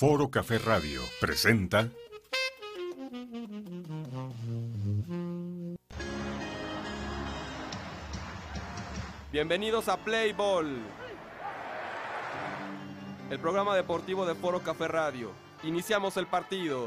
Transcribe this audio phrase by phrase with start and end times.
[0.00, 1.90] Foro Café Radio presenta
[9.30, 10.78] Bienvenidos a Play Ball,
[13.28, 15.32] el programa deportivo de Foro Café Radio.
[15.64, 16.86] Iniciamos el partido.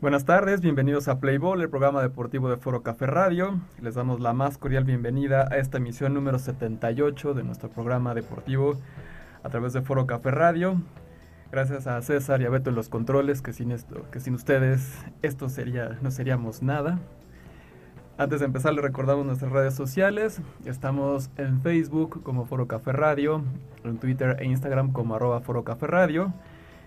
[0.00, 3.60] Buenas tardes, bienvenidos a Play Ball, el programa deportivo de Foro Café Radio.
[3.82, 8.78] Les damos la más cordial bienvenida a esta emisión número 78 de nuestro programa deportivo
[9.44, 10.80] a través de Foro Café Radio.
[11.52, 14.98] Gracias a César y a Beto en los controles, que sin esto, que sin ustedes
[15.22, 16.98] esto sería, no seríamos nada.
[18.16, 20.40] Antes de empezar, les recordamos nuestras redes sociales.
[20.64, 23.42] Estamos en Facebook como Foro Café Radio,
[23.84, 26.32] en Twitter e Instagram como arroba Foro Café Radio.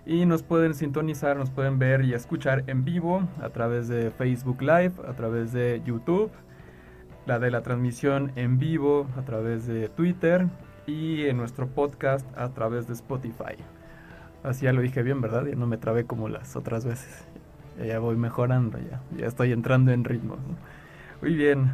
[0.04, 4.62] Y nos pueden sintonizar, nos pueden ver y escuchar en vivo a través de Facebook
[4.62, 6.30] Live, a través de YouTube,
[7.26, 10.48] la de la transmisión en vivo a través de Twitter
[10.88, 13.56] y en nuestro podcast a través de Spotify.
[14.42, 15.44] Así ya lo dije bien, ¿verdad?
[15.44, 17.26] Ya no me trabé como las otras veces.
[17.84, 20.36] Ya voy mejorando, ya, ya estoy entrando en ritmo.
[21.20, 21.72] Muy bien.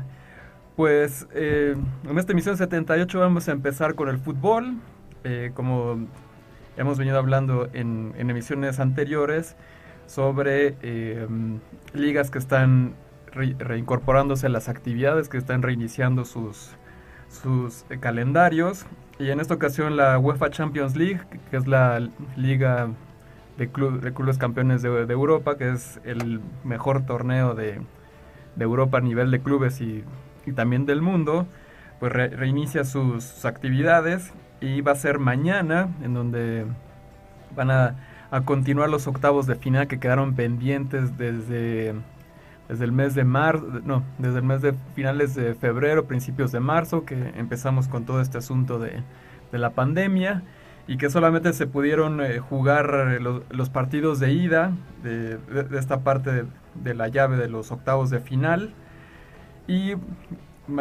[0.76, 1.76] Pues eh,
[2.08, 4.74] en esta emisión 78 vamos a empezar con el fútbol.
[5.22, 6.08] Eh, como
[6.76, 9.56] hemos venido hablando en, emisiones anteriores
[10.06, 11.26] sobre eh,
[11.94, 12.94] ligas que están
[13.32, 16.70] reincorporándose a las actividades, que están reiniciando sus,
[17.28, 18.86] sus calendarios.
[19.18, 21.20] Y en esta ocasión la UEFA Champions League,
[21.50, 22.88] que es la liga
[23.56, 27.80] de, de clubes campeones de, Europa, que es el mejor torneo de,
[28.58, 30.04] Europa a nivel de clubes y,
[30.54, 31.46] también del mundo,
[32.00, 36.66] pues reinicia sus, actividades y va a ser mañana, en donde
[37.54, 37.96] van a,
[38.44, 41.94] continuar los octavos de final que quedaron pendientes desde,
[42.68, 46.60] desde el mes de marzo, no, desde el mes de finales de febrero, principios de
[46.60, 49.02] marzo, que empezamos con todo este asunto de,
[49.52, 50.42] la pandemia
[50.88, 54.72] y que solamente se pudieron eh, jugar los, partidos de ida
[55.04, 55.38] de,
[55.78, 58.74] esta parte de, la llave de los octavos de final.
[59.68, 59.94] Y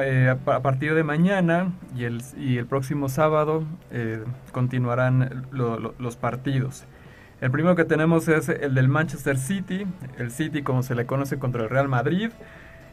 [0.02, 6.88] eh, a partir de mañana y el, y el próximo sábado eh, continuarán los partidos.
[7.44, 9.86] El primero que tenemos es el del Manchester City,
[10.18, 12.32] el City como se le conoce contra el Real Madrid,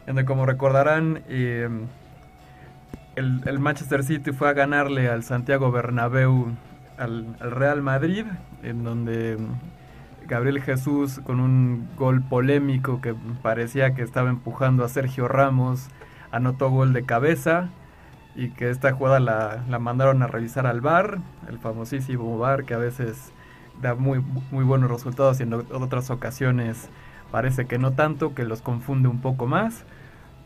[0.05, 1.87] donde como recordarán em,
[3.15, 6.49] el, Manchester City fue a ganarle al Santiago Bernabéu
[6.97, 8.25] al, al Real Madrid,
[8.61, 9.37] en donde
[10.27, 15.87] Gabriel Jesús con un gol polémico que parecía que estaba empujando a Sergio Ramos
[16.29, 17.69] anotó gol de cabeza
[18.35, 22.79] y que esta jugada la, mandaron a revisar al VAR, el famosísimo VAR que a
[22.79, 23.31] veces
[23.81, 26.89] da muy, muy buenos resultados y en otras ocasiones
[27.31, 29.83] parece que no tanto, que los confunde un poco más,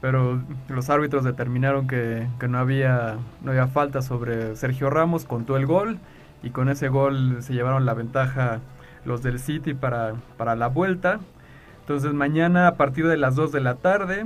[0.02, 5.66] pero los árbitros determinaron que, no, había, no había falta sobre Sergio Ramos, contó el
[5.66, 6.00] gol
[6.44, 8.60] y con ese gol se llevaron la ventaja
[9.04, 11.20] los del City para, para la vuelta.
[11.82, 14.26] Entonces mañana a partir de las 2 de la tarde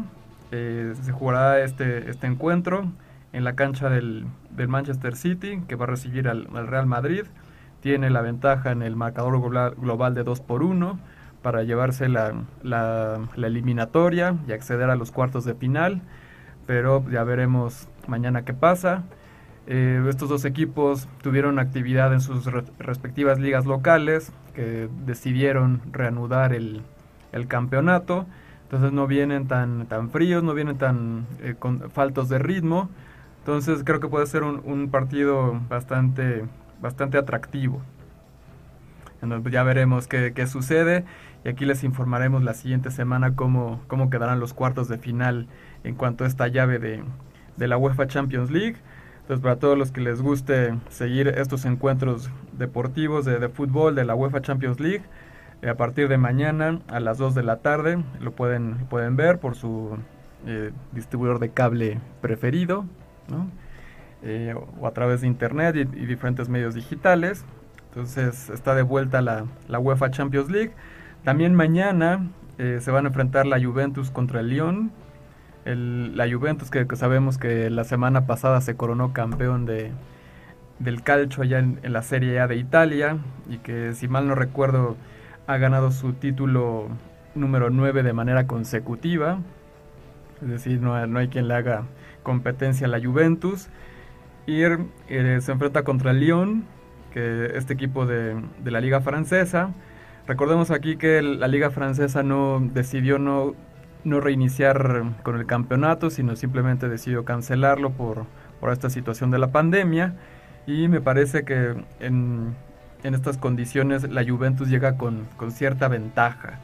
[0.52, 2.92] eh, se jugará este, este encuentro
[3.34, 4.26] en la cancha del,
[4.68, 7.24] Manchester City, que va a recibir al, Real Madrid.
[7.82, 11.00] Tiene la ventaja en el marcador global de 2 por 1
[11.42, 16.02] para llevarse la, la, eliminatoria y acceder a los cuartos de final.
[16.66, 19.04] Pero ya veremos mañana qué pasa.
[19.68, 22.46] Eh, estos dos equipos tuvieron actividad en sus
[22.80, 26.82] respectivas ligas locales que decidieron reanudar el,
[27.32, 28.26] el campeonato.
[28.64, 32.90] Entonces no vienen tan, tan fríos, no vienen tan eh, con faltos de ritmo.
[33.40, 36.46] Entonces creo que puede ser un, partido bastante,
[36.82, 37.82] bastante atractivo.
[39.52, 41.04] Ya veremos qué, sucede
[41.44, 45.48] y aquí les informaremos la siguiente semana cómo, cómo quedarán los cuartos de final
[45.84, 47.04] en cuanto a esta llave de,
[47.58, 48.78] de la UEFA Champions League.
[49.22, 54.06] Entonces para todos los que les guste seguir estos encuentros deportivos de, de fútbol de
[54.06, 55.04] la UEFA Champions League,
[55.68, 59.56] a partir de mañana a las 2 de la tarde lo pueden, pueden ver por
[59.56, 59.98] su
[60.46, 62.86] eh, distribuidor de cable preferido
[64.24, 67.46] eh, o a través de internet y, diferentes medios digitales.
[67.90, 70.74] Entonces está de vuelta la, la UEFA Champions League.
[71.24, 72.28] También mañana
[72.58, 74.92] eh, se van a enfrentar la Juventus contra el Lyon.
[75.66, 79.92] La Juventus que, sabemos que la semana pasada se coronó campeón de,
[80.80, 83.18] del calcio allá en, en la Serie A de Italia
[83.50, 84.96] y que si mal no recuerdo
[85.46, 86.90] ha ganado su título
[87.36, 89.40] número 9 de manera consecutiva.
[90.42, 91.84] Es decir, no, hay quien le haga
[92.24, 93.68] competencia a la Juventus.
[94.50, 96.64] Y eh, se enfrenta contra el Lyon,
[97.14, 98.36] que este equipo de,
[98.66, 99.76] la liga francesa.
[100.26, 103.54] Recordemos aquí que la liga francesa no decidió no,
[104.04, 108.26] no reiniciar con el campeonato, sino simplemente decidió cancelarlo por,
[108.60, 110.16] por esta situación de la pandemia.
[110.66, 112.56] Y me parece que en,
[113.04, 116.58] en estas condiciones la Juventus llega con, cierta ventaja.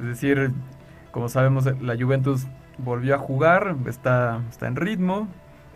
[0.00, 0.50] Es decir,
[1.12, 2.48] como sabemos, la Juventus
[2.78, 5.28] volvió a jugar, está, está en ritmo,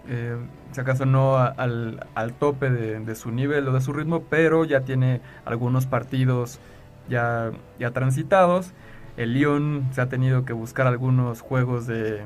[0.08, 0.36] eh,
[0.72, 5.20] si acaso no al, tope de, su nivel o de su ritmo, pero ya tiene
[5.44, 6.60] algunos partidos
[7.08, 8.72] ya, ya transitados.
[9.16, 12.22] El Lyon se ha tenido que buscar algunos juegos de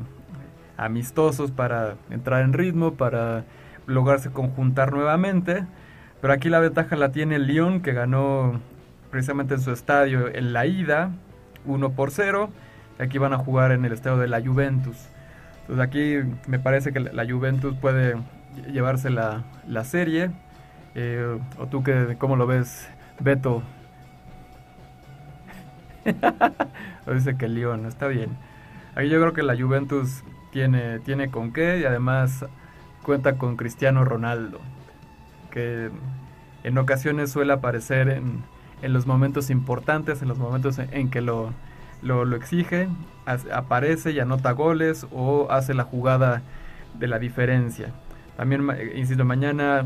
[0.76, 3.44] amistosos para entrar en ritmo, para
[3.86, 5.66] lograrse conjuntar nuevamente.
[6.20, 8.60] Pero aquí la ventaja la tiene el Lyon, que ganó
[9.10, 11.10] precisamente en su estadio en la ida,
[11.66, 12.50] 1 por 0.
[12.98, 15.08] Aquí van a jugar en el estadio de la Juventus.
[15.68, 16.16] Entonces aquí
[16.46, 18.16] me parece que la Juventus puede
[18.72, 19.44] llevarse la,
[19.84, 20.30] serie.
[20.94, 22.88] Eh, ¿O tú que, cómo lo ves,
[23.20, 23.62] Beto?
[27.12, 28.30] dice que Lyon, está bien.
[28.94, 32.46] Aquí yo creo que la Juventus tiene, tiene con qué y además
[33.02, 34.60] cuenta con Cristiano Ronaldo
[35.50, 35.90] que
[36.64, 38.42] en ocasiones suele aparecer en,
[38.82, 41.52] los momentos importantes, en los momentos en, que lo,
[42.02, 42.88] lo, exige,
[43.52, 46.42] aparece y anota goles o hace la jugada
[46.98, 47.92] de la diferencia.
[48.36, 49.84] También, insisto, mañana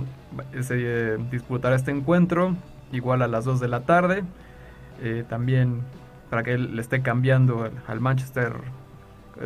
[0.61, 2.55] se eh, disputará este encuentro,
[2.93, 4.25] igual a las 2 de la tarde.
[5.03, 5.81] Eh, también
[6.31, 8.53] para que le esté cambiando al Manchester,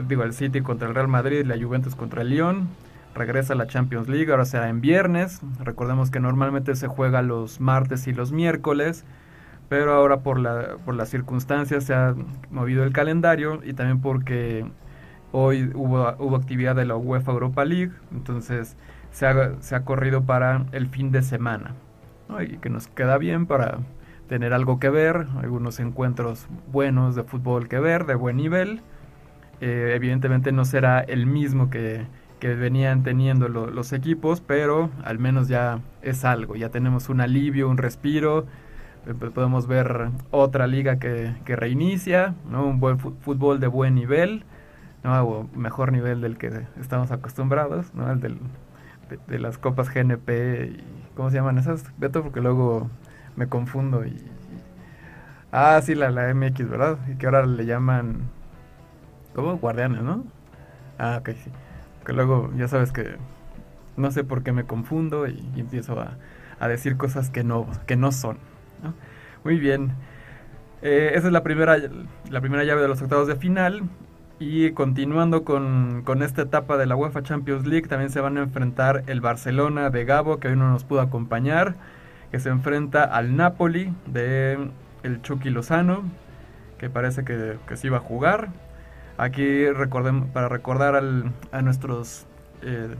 [0.08, 2.68] digo, el City contra el Real Madrid, la Juventus contra el Lyon
[3.16, 5.40] regresa a la Champions League, ahora será en viernes.
[5.60, 9.04] Recordemos que normalmente se juega los martes y los miércoles,
[9.68, 12.14] pero ahora por, la, por las circunstancias se ha
[12.50, 14.66] movido el calendario y también porque
[15.32, 18.76] hoy hubo, hubo actividad de la UEFA Europa League, entonces
[19.10, 21.74] se ha, se ha corrido para el fin de semana.
[22.40, 23.78] Y que nos queda bien para
[24.28, 28.80] tener algo que ver, algunos encuentros buenos de fútbol que ver, de buen nivel.
[29.60, 32.06] Eh, evidentemente no será el mismo que
[32.40, 37.68] que venían teniendo los equipos, pero al menos ya es algo, ya tenemos un alivio,
[37.68, 38.46] un respiro,
[39.14, 42.66] podemos ver otra liga que, reinicia, ¿no?
[42.66, 44.44] un buen fútbol de buen nivel,
[45.04, 45.22] ¿no?
[45.22, 48.10] o mejor nivel del que estamos acostumbrados, ¿no?
[48.10, 48.38] el del,
[49.28, 51.84] de, las copas GNP, y, ¿cómo se llaman esas?
[51.98, 52.90] Beto, porque luego
[53.36, 54.16] me confundo y...
[55.52, 56.98] ah, sí, la, la MX, ¿verdad?
[57.08, 58.30] Y que ahora le llaman...
[59.34, 59.58] ¿Cómo?
[59.58, 60.24] Guardianes, ¿no?
[60.98, 61.50] Ah, ok, sí
[62.06, 63.16] que luego ya sabes que
[63.96, 68.12] no sé por qué me confundo y, empiezo a, decir cosas que no, que no
[68.12, 68.38] son.
[69.44, 69.92] Muy bien.
[70.82, 71.76] Eh, esa es la primera,
[72.30, 73.82] la primera llave de los octavos de final.
[74.38, 78.42] Y continuando con, con, esta etapa de la UEFA Champions League, también se van a
[78.42, 81.76] enfrentar el Barcelona de Gabo, que hoy no nos pudo acompañar,
[82.30, 84.68] que se enfrenta al Napoli de
[85.02, 86.02] el Chucky Lozano,
[86.78, 88.50] que parece que, que sí va a jugar.
[89.16, 92.26] Aquí recordemos, para recordar a nuestros
[92.62, 92.94] eh,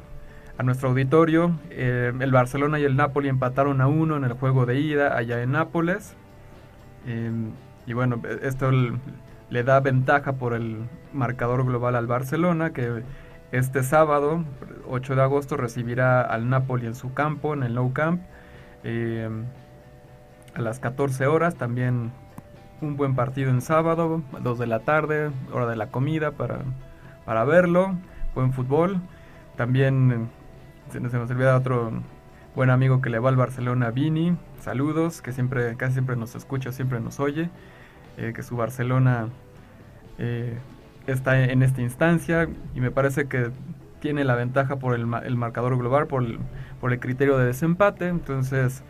[0.58, 4.64] a nuestro auditorio, eh, el Barcelona y el Napoli empataron a uno en el juego
[4.64, 6.16] de ida allá en Nápoles.
[7.06, 7.50] Em,
[7.86, 8.70] y bueno, esto
[9.50, 10.78] le da ventaja por el
[11.12, 13.02] marcador global al Barcelona, que
[13.52, 14.44] este sábado,
[14.88, 18.22] 8 de agosto, recibirá al Napoli en su campo, en el Nou Camp,
[18.82, 19.44] em,
[20.54, 21.54] a las 14 horas.
[21.54, 22.12] También
[22.80, 26.60] un buen partido en sábado, 2 de la tarde, hora de la comida para,
[27.24, 27.94] para verlo,
[28.34, 29.00] buen fútbol.
[29.56, 30.28] También
[30.90, 31.92] se nos, olvida otro
[32.54, 36.72] buen amigo que le va al Barcelona, Vini, saludos, que siempre, casi siempre nos escucha,
[36.72, 37.50] siempre nos oye,
[38.16, 39.28] eh, que su Barcelona
[40.18, 40.58] eh,
[41.06, 43.50] está en esta instancia y me parece que
[44.00, 46.38] tiene la ventaja por el, el marcador global, por el,
[46.80, 48.82] por el criterio de desempate, entonces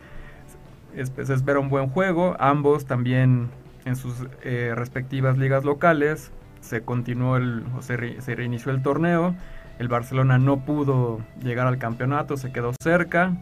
[1.05, 3.49] se espera un buen juego, ambos también
[3.85, 6.31] en sus eh, respectivas ligas locales.
[6.61, 7.95] Se continuó el, se,
[8.35, 9.35] reinició el torneo.
[9.79, 13.33] El Barcelona no pudo llegar al campeonato, se quedó cerca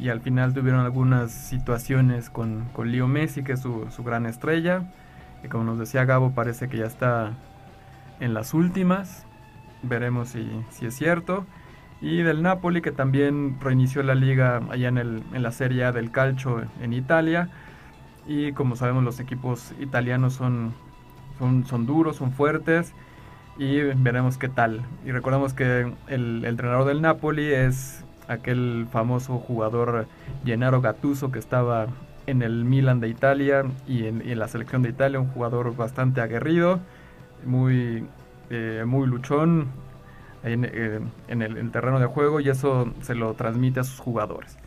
[0.00, 4.84] y al final tuvieron algunas situaciones con, con Leo Messi, que es su, gran estrella.
[5.42, 7.32] Y como nos decía Gabo, parece que ya está
[8.20, 9.26] en las últimas.
[9.82, 11.46] Veremos si, si es cierto.
[12.00, 15.92] Y del Napoli, que también reinició la liga allá en, el, en la Serie A
[15.92, 17.50] del Calcio en Italia
[18.26, 20.74] y como sabemos los equipos italianos son,
[21.38, 22.92] son, son duros, son fuertes
[23.58, 24.82] y veremos qué tal.
[25.04, 30.06] Y recordemos que el, entrenador del Napoli es aquel famoso jugador
[30.44, 31.86] Gennaro Gattuso que estaba
[32.26, 36.80] en el Milan de Italia y en, la selección de Italia, un jugador bastante aguerrido,
[37.44, 38.06] muy,
[38.50, 39.68] eh, muy luchón
[40.42, 44.58] en, eh, en el terreno de juego y eso se lo transmite a sus jugadores.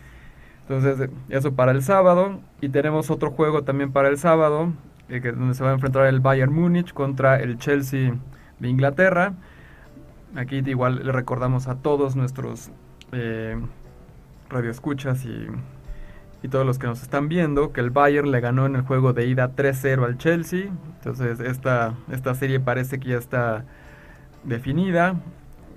[0.69, 2.39] Entonces, eso para el sábado.
[2.61, 4.71] Y tenemos otro juego también para el sábado,
[5.09, 8.13] eh, donde se va a enfrentar el Bayern Múnich contra el Chelsea
[8.59, 9.33] de Inglaterra.
[10.35, 12.69] Aquí igual le recordamos a todos nuestros
[13.11, 13.59] eh,
[14.49, 15.47] radioescuchas y,
[16.43, 19.13] y todos los que nos están viendo que el Bayern le ganó en el juego
[19.13, 20.69] de ida 3-0 al Chelsea.
[20.97, 23.65] Entonces esta, esta serie parece que ya está
[24.43, 25.15] definida.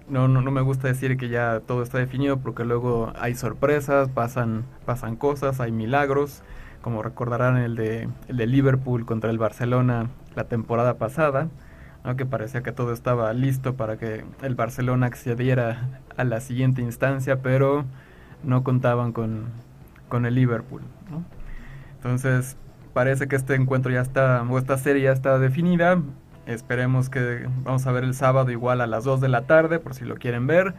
[0.08, 4.08] No, no, no, me gusta decir que ya todo está definido porque luego hay sorpresas,
[4.10, 6.42] pasan, pasan cosas, hay milagros,
[6.82, 11.48] como recordarán el de, el de Liverpool contra el Barcelona la temporada pasada,
[12.16, 17.40] que parecía que todo estaba listo para que el Barcelona accediera a la siguiente instancia,
[17.42, 17.84] pero
[18.42, 19.46] no contaban con,
[20.08, 20.82] con el Liverpool.
[21.96, 22.56] Entonces,
[22.92, 26.02] parece que este encuentro ya está, o esta serie ya está definida.
[26.46, 29.94] Esperemos que vamos a ver el sábado igual a las 2 de la tarde, por
[29.94, 30.74] si lo quieren ver.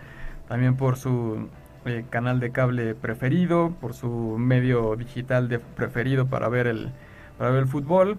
[0.49, 1.47] También por su
[1.85, 6.91] eh, canal de cable preferido, por su medio digital de preferido para ver el,
[7.37, 8.17] para ver el fútbol.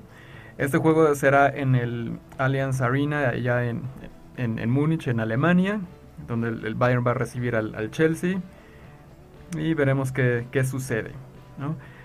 [0.57, 3.83] Este juego será en el Allianz Arena, allá en,
[4.37, 5.81] en, Múnich, en Alemania,
[6.29, 8.41] donde el, Bayern va a recibir al, Chelsea
[9.57, 11.13] y veremos qué, qué sucede.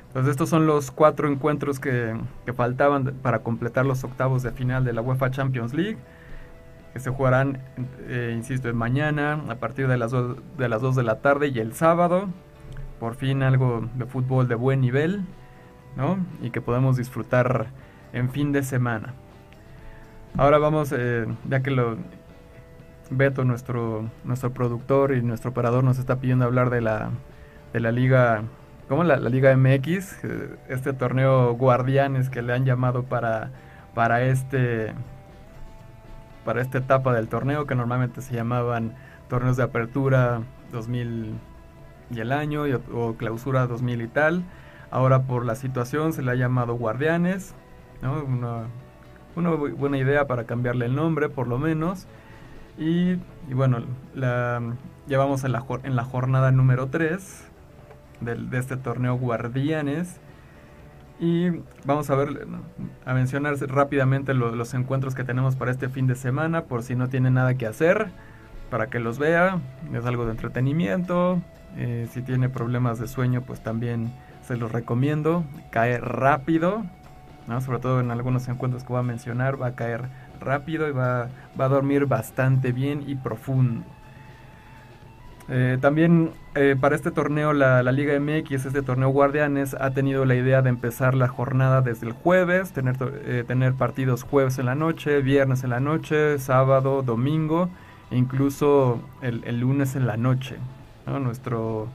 [0.07, 4.83] Entonces estos son los cuatro encuentros que, que, faltaban para completar los octavos de final
[4.83, 5.97] de la UEFA Champions League,
[6.93, 7.61] que se jugarán,
[8.07, 11.73] eh, insisto, mañana a partir de las, de las 2 de la tarde y el
[11.73, 12.29] sábado.
[12.99, 15.23] Por fin algo de fútbol de buen nivel,
[15.95, 16.17] ¿no?
[16.41, 17.67] Y que podemos disfrutar
[18.13, 19.13] en fin de semana.
[20.37, 21.97] Ahora vamos, eh, ya que lo
[23.11, 27.09] Beto, nuestro, nuestro productor y nuestro operador, nos está pidiendo hablar de la
[27.73, 28.43] de la liga,
[28.87, 29.03] ¿cómo?
[29.03, 33.51] La, la liga MX, eh, este torneo Guardianes que le han llamado para,
[33.93, 34.93] para este
[36.45, 38.95] para esta etapa del torneo que normalmente se llamaban
[39.27, 41.33] torneos de apertura 2000
[42.11, 42.63] y el año
[42.93, 44.43] o clausura 2000 y tal.
[44.89, 47.53] Ahora por la situación se le ha llamado Guardianes,
[48.01, 48.65] una,
[49.35, 52.07] buena idea para cambiarle el nombre por lo menos.
[52.77, 53.15] Y,
[53.51, 53.79] bueno,
[54.15, 57.49] la, en la, en la jornada número 3
[58.21, 60.19] de, este torneo Guardianes.
[61.19, 61.49] Y
[61.83, 62.47] vamos a ver,
[63.05, 67.09] a mencionar rápidamente los encuentros que tenemos para este fin de semana, por si no
[67.09, 68.11] tiene nada que hacer,
[68.69, 69.59] para que los vea.
[69.93, 71.41] Es algo de entretenimiento.
[71.75, 74.13] Eh, si tiene problemas de sueño, pues también
[74.43, 75.43] se los recomiendo.
[75.71, 76.85] Cae rápido,
[77.61, 80.03] sobre todo en algunos encuentros que voy a mencionar, va a caer
[80.39, 81.29] rápido y va,
[81.59, 83.83] va a dormir bastante bien y profundo.
[85.51, 90.35] Eh, también eh, para este torneo, la, Liga MX, este torneo Guardianes, ha tenido la
[90.35, 94.75] idea de empezar la jornada desde el jueves, tener, eh, tener partidos jueves en la
[94.75, 97.69] noche, viernes en la noche, sábado, domingo,
[98.11, 100.57] e incluso el, lunes en la noche.
[101.07, 101.87] Nuestro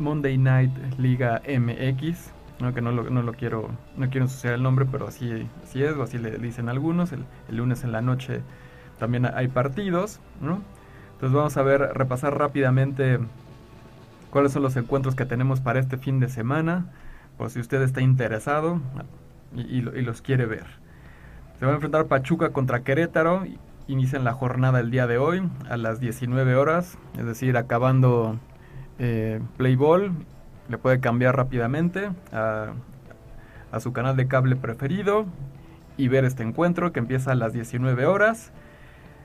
[0.00, 2.32] Monday Night Liga MX,
[2.74, 5.96] que no lo, no lo, quiero no quiero ensuciar el nombre, pero así, así es,
[5.96, 7.12] o así le dicen algunos.
[7.12, 8.42] El, lunes en la noche
[8.98, 10.60] también hay partidos, ¿no?
[11.12, 13.20] Entonces vamos a ver, repasar rápidamente
[14.30, 16.86] cuáles son los encuentros que tenemos para este fin de semana,
[17.36, 18.80] por si usted está interesado
[19.54, 20.66] y, los quiere ver.
[21.58, 23.44] Se va a enfrentar Pachuca contra Querétaro,
[23.86, 28.38] inician la jornada el día de hoy a las 19 horas, es decir, acabando
[28.98, 30.12] eh, Play Ball,
[30.68, 32.72] le puede cambiar rápidamente a,
[33.80, 35.26] su canal de cable preferido
[35.96, 38.52] y ver este encuentro que empieza a las 19 horas.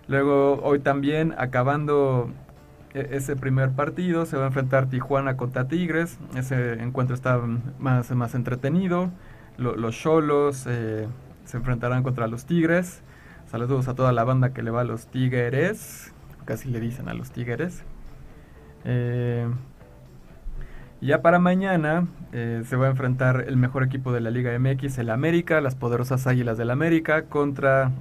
[0.07, 2.29] Luego hoy también acabando
[2.93, 6.19] e, ese primer partido se va a enfrentar Tijuana contra Tigres.
[6.35, 7.39] Ese encuentro está
[7.79, 9.11] más, más entretenido.
[9.57, 11.07] los Cholos eh,
[11.45, 13.01] se enfrentarán contra los Tigres.
[13.45, 16.13] Saludos a toda la banda que le va a los Tigres.
[16.45, 17.83] Casi le dicen a los Tigres.
[18.83, 19.47] Eh,
[21.05, 24.97] ya para mañana eh, se va a enfrentar el mejor equipo de la Liga MX,
[24.99, 27.91] el América, las poderosas Águilas del América, contra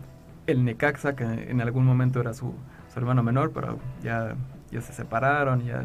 [0.47, 2.55] el Necaxa, que en algún momento era su,
[2.95, 4.35] hermano menor, pero ya,
[4.71, 5.85] ya se separaron, ya,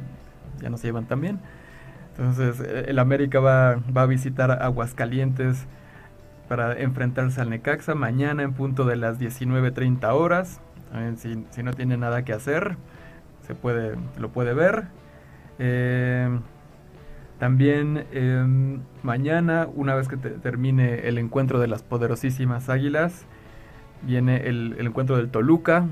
[0.61, 1.39] ya no se llevan tan bien.
[2.11, 5.65] Entonces eh, el América va, va a visitar Aguascalientes
[6.47, 10.59] para enfrentarse al Necaxa mañana en punto de las 19.30 horas.
[11.17, 12.77] Si, si, no tiene nada que hacer,
[13.45, 14.85] se puede, lo puede ver.
[15.59, 16.39] Eh,
[17.39, 23.25] también em, mañana, una vez que termine el encuentro de las poderosísimas águilas,
[24.01, 25.85] viene el, encuentro del Toluca,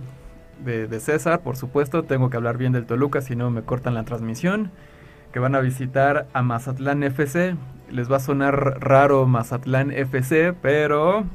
[0.64, 2.04] de, César, por supuesto.
[2.04, 4.72] Tengo que hablar bien del Toluca, si no me cortan la transmisión.
[5.32, 7.56] Que van a visitar a Mazatlán FC.
[7.92, 11.26] Les va a sonar raro Mazatlán FC, pero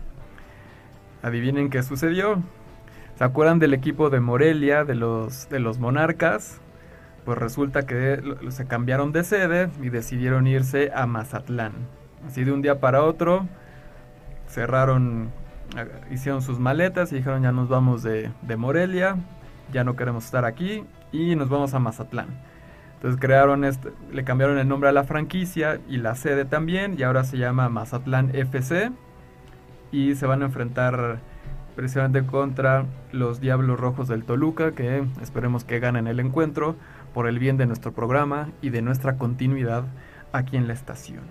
[1.22, 2.42] adivinen qué sucedió.
[3.16, 6.60] ¿Se acuerdan del equipo de Morelia, de los, de los Monarcas?
[7.24, 11.72] Pues resulta que se cambiaron de sede y decidieron irse a Mazatlán.
[12.26, 13.46] Así de un día para otro
[14.48, 15.30] cerraron
[16.10, 19.16] hicieron sus maletas y dijeron ya nos vamos de, Morelia,
[19.72, 22.28] ya no queremos estar aquí y nos vamos a Mazatlán.
[22.96, 27.02] Entonces crearon este, le cambiaron el nombre a la franquicia y la sede también y
[27.02, 28.90] ahora se llama Mazatlán FC
[29.90, 31.20] y se van a enfrentar
[31.76, 36.76] precisamente contra los Diablos Rojos del Toluca que esperemos que ganen el encuentro
[37.14, 39.84] por el bien de nuestro programa y de nuestra continuidad
[40.32, 41.22] aquí en la estación.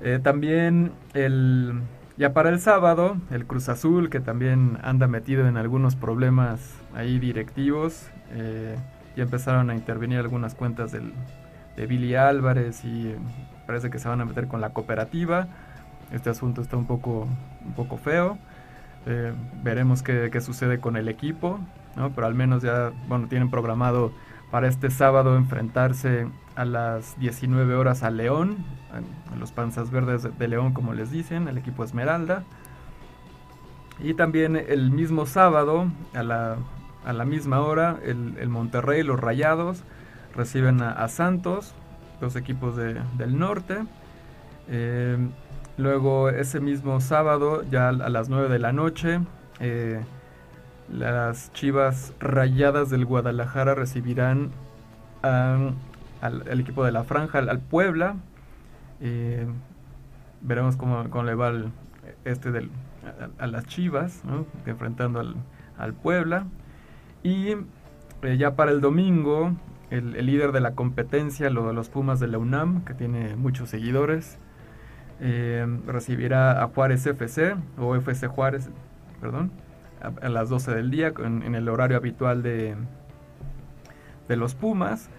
[0.00, 1.80] Eh, también el,
[2.16, 6.60] ya para el sábado, el Cruz Azul, que también anda metido en algunos problemas
[6.94, 8.76] ahí directivos, eh,
[9.16, 13.14] ya empezaron a intervenir algunas cuentas de Billy Álvarez y
[13.66, 15.48] parece que se van a meter con la cooperativa.
[16.12, 17.26] Este asunto está un poco,
[17.64, 18.38] un poco feo.
[19.06, 19.32] Eh,
[19.62, 21.58] veremos qué, qué, sucede con el equipo,
[21.96, 22.14] ¿no?
[22.14, 24.12] pero al menos ya bueno, tienen programado
[24.50, 28.64] para este sábado enfrentarse a las 19 horas a León,
[29.32, 32.44] a los Panzas Verdes de León como les dicen, el equipo Esmeralda.
[34.00, 36.56] Y también el mismo sábado a la
[37.04, 39.84] a la misma hora, el, Monterrey, los Rayados,
[40.34, 41.74] reciben a, Santos,
[42.20, 43.84] los equipos de, del norte.
[44.68, 45.18] Eh,
[45.76, 49.20] luego ese mismo sábado, ya a las 9 de la noche,
[49.60, 50.00] eh,
[50.92, 54.50] las Chivas Rayadas del Guadalajara recibirán
[55.22, 58.16] al, equipo de la Franja, al, Puebla.
[59.00, 59.46] Eh,
[60.42, 61.52] veremos cómo, cómo, le va
[62.24, 62.70] este del,
[63.38, 64.22] a, las Chivas,
[64.66, 65.36] enfrentando al,
[65.78, 66.46] al Puebla.
[67.22, 67.54] Y
[68.22, 69.52] eh, ya para el domingo,
[69.90, 74.38] el, líder de la competencia, lo los Pumas de la UNAM, que tiene muchos seguidores,
[75.20, 78.70] eh, recibirá a Juárez FC, o FC Juárez,
[79.20, 79.50] perdón,
[80.00, 82.76] a, las 12 del día, en, el horario habitual de,
[84.28, 85.10] de los Pumas.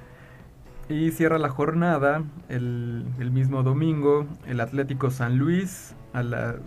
[0.88, 5.96] Y cierra la jornada el, mismo domingo el Atlético San Luis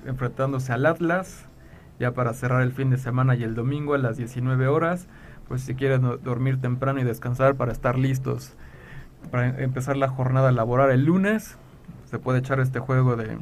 [0.06, 1.46] enfrentándose al Atlas,
[2.00, 5.06] ya para cerrar el fin de semana y el domingo a las 19 horas
[5.46, 8.54] pues si quieres dormir temprano y descansar para estar listos
[9.30, 11.58] para empezar la jornada laboral el lunes,
[12.10, 13.38] se puede echar este juego de,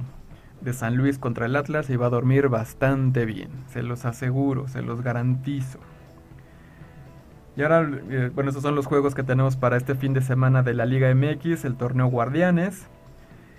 [0.60, 4.68] de San Luis contra el Atlas y va a dormir bastante bien, se los aseguro,
[4.68, 5.78] se los garantizo.
[7.56, 10.62] Y ahora, eh, bueno, esos son los juegos que tenemos para este fin de semana
[10.62, 12.86] de la Liga MX, el torneo Guardianes.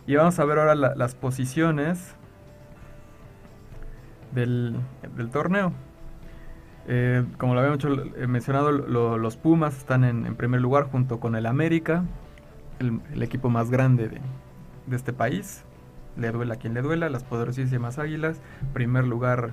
[0.06, 2.16] Y vamos a ver ahora las posiciones
[4.34, 4.78] del,
[5.32, 5.74] torneo.
[6.88, 7.84] Eh, como lo habíamos
[8.28, 12.04] mencionado, los Pumas están en, primer lugar junto con el América,
[12.80, 14.22] el, equipo más grande de,
[14.96, 15.64] este país.
[16.16, 18.42] Le duela a quien le duela, las poderosísimas Águilas.
[18.74, 19.52] Primer lugar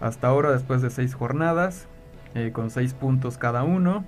[0.00, 1.88] hasta ahora, después de seis jornadas,
[2.34, 4.04] eh, con seis puntos cada uno.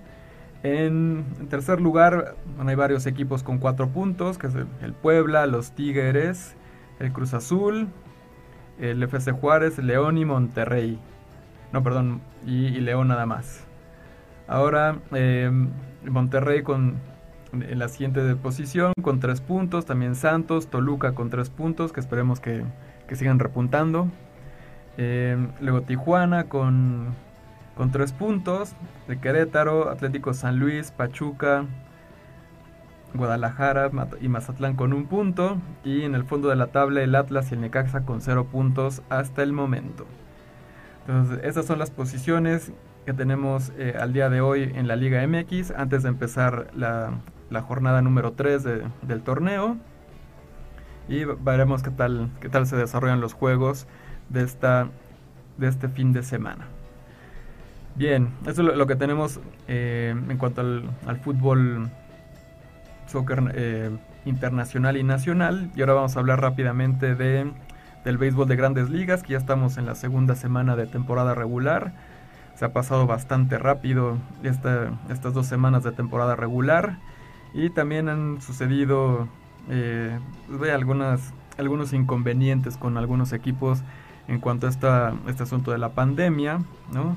[0.62, 6.54] En, tercer lugar, hay varios equipos con cuatro puntos, que es el Puebla, los Tigres,
[6.98, 7.88] el Cruz Azul,
[8.78, 10.98] el FC Juárez, León y Monterrey.
[11.72, 13.64] No, perdón, y, León nada más.
[14.48, 15.70] Ahora em,
[16.04, 16.96] Monterrey con
[17.52, 22.40] en la siguiente posición con tres puntos, también Santos, Toluca con tres puntos, que esperemos
[22.40, 22.64] que,
[23.12, 24.08] sigan repuntando.
[24.96, 27.14] Em, luego Tijuana con,
[27.76, 28.74] con tres puntos,
[29.08, 31.64] de Querétaro, Atlético San Luis, Pachuca,
[33.14, 37.50] Guadalajara y Mazatlán con un punto, y en el fondo de la tabla el Atlas
[37.50, 40.06] y el Necaxa con cero puntos hasta el momento.
[41.06, 42.72] Entonces, esas son las posiciones
[43.04, 47.14] que tenemos eh, al día de hoy en la Liga MX antes de empezar la,
[47.62, 48.62] jornada número 3
[49.02, 49.76] del torneo.
[51.08, 53.86] Y veremos qué tal, qué tal se desarrollan los juegos
[54.28, 54.88] de, esta,
[55.58, 56.66] de este fin de semana.
[57.96, 61.90] Bien, eso es lo, que tenemos eh, en cuanto al, fútbol
[63.06, 63.90] soccer eh,
[64.24, 65.70] internacional y nacional.
[65.74, 67.50] Y ahora vamos a hablar rápidamente de
[68.04, 71.92] del béisbol de grandes ligas, que ya estamos en la segunda semana de temporada regular.
[72.54, 76.98] Se ha pasado bastante rápido estas dos semanas de temporada regular.
[77.52, 79.28] Y también han sucedido
[79.68, 80.18] eh,
[80.56, 83.82] pues, algunas, algunos inconvenientes con algunos equipos
[84.28, 86.60] en cuanto a esta, este asunto de la pandemia.
[86.92, 87.16] ¿no?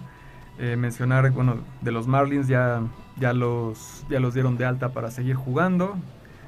[0.59, 2.81] Eh, mencionar, bueno, de los Marlins ya,
[3.17, 5.95] ya, los, ya los dieron de alta para seguir jugando.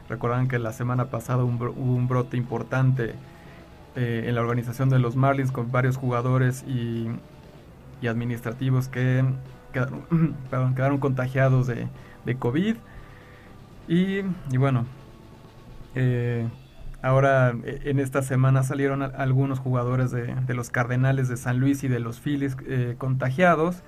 [0.09, 3.15] Recordarán que la semana pasada hubo un brote importante
[3.97, 7.07] eh, en la organización de los Marlins con varios jugadores y,
[8.05, 9.25] administrativos que
[9.73, 11.87] quedaron, contagiados de,
[12.37, 12.75] COVID.
[13.87, 14.21] Y,
[14.57, 14.85] bueno,
[15.93, 16.47] eh,
[17.01, 21.87] ahora eh, en esta semana salieron algunos jugadores de, los Cardenales de San Luis y
[21.87, 22.57] de los Phillies
[22.97, 23.83] contagiados.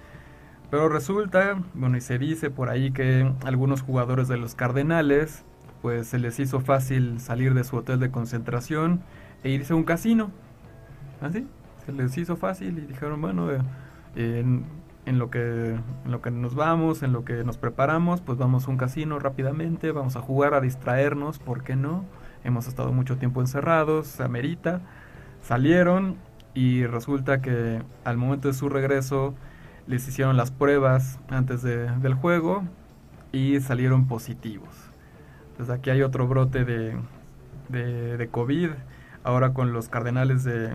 [0.69, 5.45] Pero resulta, bueno, y se dice por ahí que algunos jugadores de los Cardenales,
[5.81, 9.01] pues se les hizo fácil salir de su hotel de concentración
[9.43, 10.29] e irse a un casino.
[11.21, 11.47] Así,
[11.85, 13.47] se les hizo fácil y dijeron, bueno,
[14.15, 14.61] eh,
[15.07, 15.39] en lo que
[15.71, 19.19] en lo que nos vamos, en lo que nos preparamos, pues vamos a un casino
[19.19, 22.03] rápidamente, vamos a jugar, a distraernos, ¿por qué no?
[22.43, 24.81] Hemos estado mucho tiempo encerrados, se amerita.
[25.41, 26.17] Salieron
[26.53, 29.33] y resulta que al momento de su regreso
[29.87, 32.63] les hicieron las pruebas antes del juego
[33.31, 34.69] y salieron positivos.
[35.51, 36.97] Entonces aquí hay otro brote de,
[37.69, 38.71] de, de COVID,
[39.23, 40.73] ahora con los Cardenales de,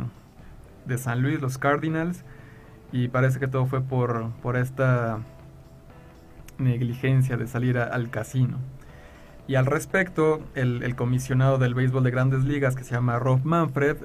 [0.87, 2.25] de San Luis, los Cardinals
[2.93, 5.21] y parece que todo fue por, por esta
[6.59, 8.59] negligencia de salir al casino.
[9.49, 13.97] Y al respecto, el, comisionado del béisbol de grandes ligas, que se llama Rob Manfred,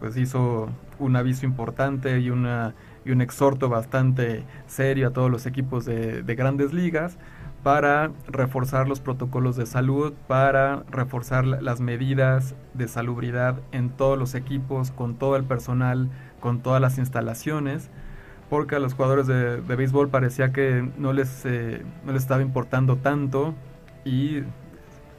[0.00, 2.74] pues hizo un aviso importante y, una,
[3.04, 7.18] y un exhorto bastante serio a todos los equipos de, de grandes ligas
[7.62, 14.34] para reforzar los protocolos de salud, para reforzar las medidas de salubridad en todos los
[14.34, 16.08] equipos, con todo el personal,
[16.40, 17.90] con todas las instalaciones
[18.50, 22.96] porque a los jugadores de, béisbol parecía que no les, eh, no les estaba importando
[22.96, 23.54] tanto
[24.04, 24.42] y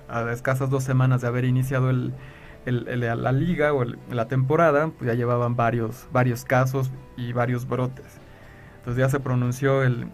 [0.10, 1.92] a escasas dos semanas de haber iniciado
[2.66, 8.20] la liga o la temporada, pues ya llevaban varios, varios casos y varios brotes.
[8.80, 10.10] Entonces ya se pronunció el,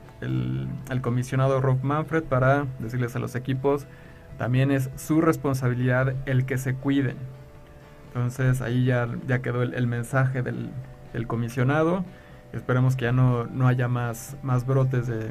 [1.02, 3.88] comisionado Rob Manfred para decirles a los equipos,
[4.38, 7.16] también es su responsabilidad el que se cuiden.
[8.10, 12.06] Entonces ahí ya, ya quedó el, mensaje del comisionado
[12.54, 15.30] Esperemos que ya no, no haya más, más brotes de,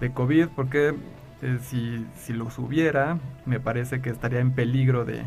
[0.00, 0.94] de COVID, porque
[1.42, 5.22] eh, si, si, los hubiera, me parece que estaría en peligro de,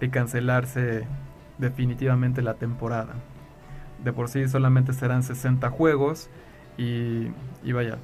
[0.00, 1.06] de cancelarse
[1.58, 3.14] definitivamente la temporada.
[4.04, 6.30] De por sí solamente serán 60 juegos
[6.76, 7.28] y,
[7.64, 7.98] y vaya,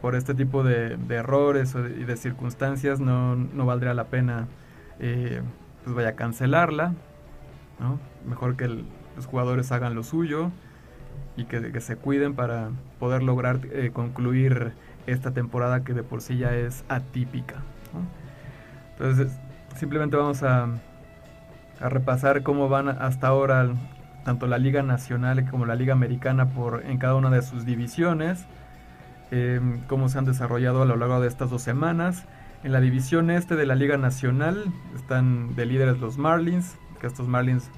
[0.00, 4.48] por este tipo de, de errores y de circunstancias no, no valdría la pena
[4.98, 5.42] eh,
[5.84, 6.94] pues vaya cancelarla.
[7.78, 8.00] ¿no?
[8.26, 8.68] Mejor que
[9.16, 10.50] los jugadores hagan lo suyo
[11.36, 14.72] y que, se cuiden para poder lograr eh, concluir
[15.06, 17.56] esta temporada que de por sí ya es atípica.
[18.92, 19.32] Entonces,
[19.76, 20.68] simplemente vamos a,
[21.80, 23.70] a, repasar cómo van hasta ahora
[24.24, 28.46] tanto la Liga Nacional como la Liga Americana por, en cada una de sus divisiones,
[29.30, 32.24] em, cómo se han desarrollado a lo largo de estas dos semanas.
[32.62, 37.26] En la división este de la Liga Nacional están de líderes los Marlins, que estos
[37.26, 37.70] Marlins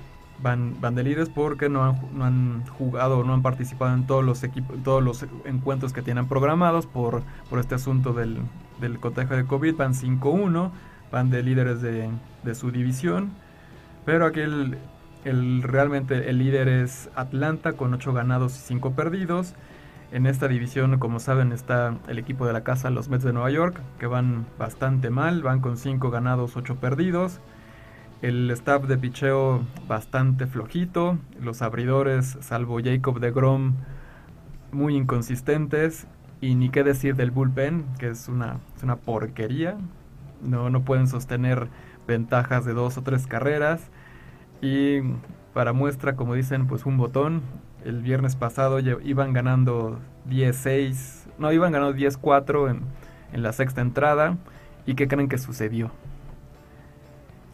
[0.43, 4.25] van, van de líderes porque no han, no han jugado no han participado en todos
[4.25, 8.39] los equipos, todos los encuentros que tienen programados por, por este asunto del,
[8.81, 9.77] del contagio de COVID.
[9.77, 10.71] Van 5-1,
[11.11, 12.11] van de líderes de,
[12.43, 13.33] de, su división.
[14.05, 14.79] Pero aquí el,
[15.25, 19.55] el, realmente el líder es Atlanta con 8 ganados y 5 perdidos.
[20.13, 23.51] En esta división, como saben, está el equipo de la casa, los Mets de Nueva
[23.51, 27.41] York, que van bastante mal, van con 5 ganados, 8 perdidos.
[28.25, 31.19] El staff de picheo bastante flojito.
[31.43, 33.75] Los abridores, salvo Jacob de Grom,
[34.73, 36.07] muy inconsistentes.
[36.41, 39.77] Y ni qué decir del bullpen, que es una, una porquería.
[40.41, 41.69] No, no pueden sostener
[42.07, 43.91] ventajas de dos o tres carreras.
[44.63, 45.01] Y
[45.53, 47.43] para muestra, como dicen, pues un botón.
[47.85, 51.27] El viernes pasado iban ganando 10-6.
[51.39, 52.81] No, iban ganando 10-4 en,
[53.35, 54.39] en la sexta entrada.
[54.87, 55.91] ¿Y qué creen que sucedió?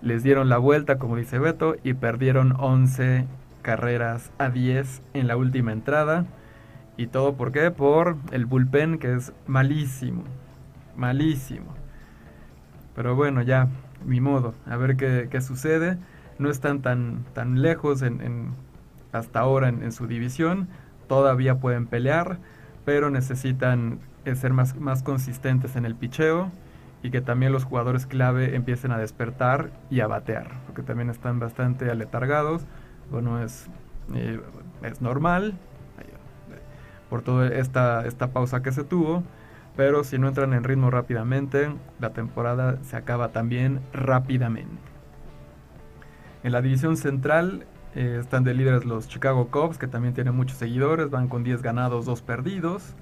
[0.02, 3.26] Les dieron la vuelta, como dice Beto, y perdieron 11
[3.62, 6.26] carreras a 10 en la última entrada.
[6.96, 7.70] ¿Y todo por qué?
[7.70, 10.24] Por el bullpen que es malísimo.
[10.96, 11.74] Malísimo.
[12.94, 13.68] Pero bueno, ya,
[14.04, 14.54] mi modo.
[14.66, 15.98] A ver qué, qué sucede.
[16.38, 18.52] No están tan, tan lejos en,
[19.12, 20.68] hasta ahora en, su división.
[21.08, 22.38] Todavía pueden pelear.
[22.84, 26.50] Pero necesitan eh, ser más, más consistentes en el picheo
[27.02, 31.38] y que también los jugadores clave empiecen a despertar y a batear, porque también están
[31.38, 32.66] bastante aletargados.
[33.10, 33.68] Bueno, es,
[34.14, 34.40] eh,
[34.82, 35.54] es normal
[37.10, 39.24] por toda esta, esta pausa que se tuvo,
[39.76, 44.80] pero si no entran en ritmo rápidamente, la temporada se acaba también rápidamente.
[46.44, 50.56] En la división central eh, están de líderes los Chicago Cubs, que también tienen muchos
[50.56, 52.94] seguidores, van con 10 ganados, 2 perdidos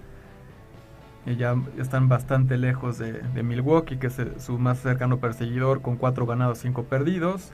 [1.26, 6.58] ya están bastante lejos de, Milwaukee, que es su más cercano perseguidor, con 4 ganados,
[6.58, 7.52] 5 perdidos.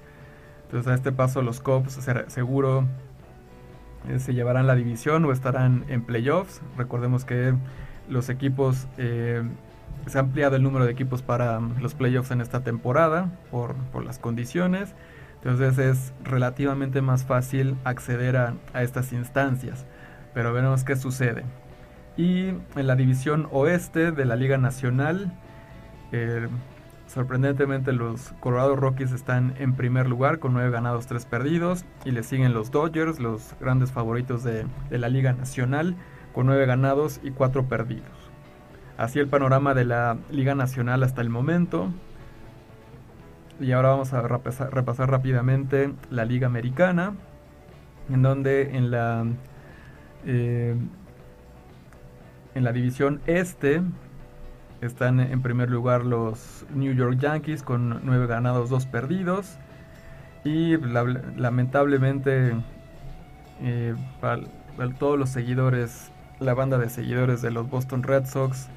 [0.64, 1.98] Entonces a este paso los Cubs
[2.28, 2.84] seguro
[4.08, 6.62] eh, se llevarán la división o estarán en playoffs.
[6.76, 7.54] Recordemos que
[8.08, 9.42] los equipos, eh,
[10.06, 13.74] se ha ampliado el número de equipos para los playoffs en esta temporada por,
[14.04, 14.94] las condiciones.
[15.42, 19.84] Entonces es relativamente más fácil acceder a, a estas instancias.
[20.32, 21.44] Pero veremos qué sucede.
[22.16, 25.32] Y en la división oeste de la Liga Nacional,
[26.12, 26.46] eh,
[27.08, 31.84] sorprendentemente los Colorado Rockies están en primer lugar con 9 ganados, 3 perdidos.
[32.04, 35.96] Y le siguen los Dodgers, los grandes favoritos de, la Liga Nacional,
[36.32, 38.30] con 9 ganados y 4 perdidos.
[38.96, 41.90] Así el panorama de la Liga Nacional hasta el momento.
[43.60, 47.14] Y ahora vamos a repasar, rápidamente la Liga Americana,
[48.08, 49.24] en donde en la,
[50.26, 50.76] eh,
[52.54, 53.82] en la división este
[54.80, 59.56] están en primer lugar los New York Yankees con 9 ganados, 2 perdidos.
[60.44, 62.54] Y lamentablemente
[63.62, 64.42] eh, para,
[64.98, 68.68] todos los seguidores, la banda de seguidores de los Boston Red Sox,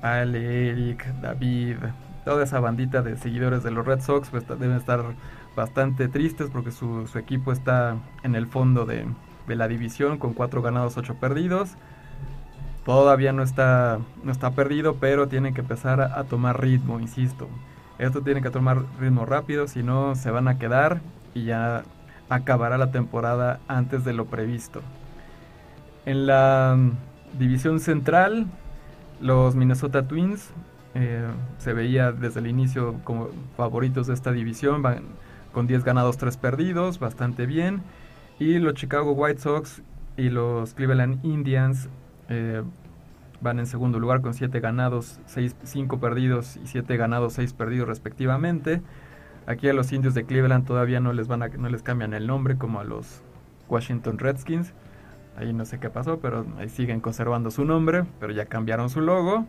[0.00, 1.78] Ale, Eric, David,
[2.24, 5.02] toda esa bandita de seguidores de los Red Sox pues, deben estar
[5.56, 9.06] bastante tristes porque su, equipo está en el fondo de,
[9.48, 11.76] de la división con 4 ganados, 8 perdidos
[12.84, 17.48] todavía no está, no está perdido, pero tiene que empezar a, tomar ritmo, insisto.
[17.98, 21.00] Esto tiene que tomar ritmo rápido, si no se van a quedar
[21.34, 21.84] y ya
[22.28, 24.80] acabará la temporada antes de lo previsto.
[26.04, 28.46] En la mm, división central,
[29.20, 30.50] los Minnesota Twins
[30.94, 31.26] eh,
[31.58, 34.82] se veía desde el inicio como favoritos de esta división,
[35.52, 37.82] con 10 ganados, 3 perdidos, bastante bien.
[38.38, 39.82] Y los Chicago White Sox
[40.16, 41.88] y los Cleveland Indians
[42.32, 42.62] eh,
[43.42, 48.80] van en segundo lugar con 7 ganados, 5 perdidos y 7 ganados, 6 perdidos respectivamente.
[49.46, 52.26] Aquí a los indios de Cleveland todavía no les, van a, no les cambian el
[52.26, 53.22] nombre como a los
[53.68, 54.72] Washington Redskins.
[55.36, 59.00] Ahí no sé qué pasó, pero ahí siguen conservando su nombre, pero ya cambiaron su
[59.00, 59.46] logo.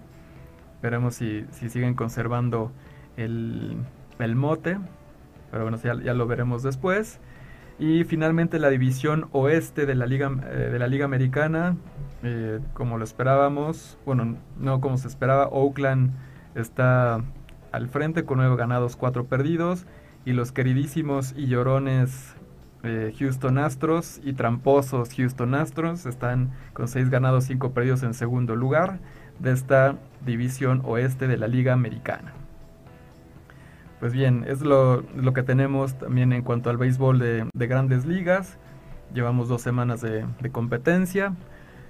[0.82, 2.72] Veremos si, si siguen conservando
[3.17, 3.78] el,
[4.19, 4.78] el mote.
[5.52, 7.19] Pero bueno, ya, ya lo veremos después.
[7.84, 11.76] Y finalmente la división oeste de la Liga, eh, de la Liga Americana,
[12.24, 16.13] eh, como lo esperábamos, bueno, no como se esperaba, Oakland
[16.56, 17.22] está
[17.74, 19.86] al frente con 9 ganados, 4 perdidos.
[20.24, 22.36] Y los queridísimos y llorones
[22.84, 28.56] eh, Houston Astros y tramposos Houston Astros están con 6 ganados, 5 perdidos en segundo
[28.56, 29.00] lugar
[29.39, 32.32] de esta división oeste de la Liga Americana.
[34.03, 38.57] Pues bien, es lo, que tenemos también en cuanto al béisbol de, grandes ligas.
[39.13, 41.33] Llevamos dos semanas de, competencia.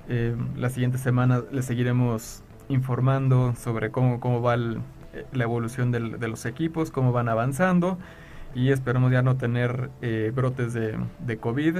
[0.09, 6.45] Eh, la siguiente semana les seguiremos informando sobre cómo, va eh, la evolución de los
[6.45, 7.97] equipos, cómo van avanzando
[8.53, 11.79] y esperamos ya no tener eh, brotes de COVID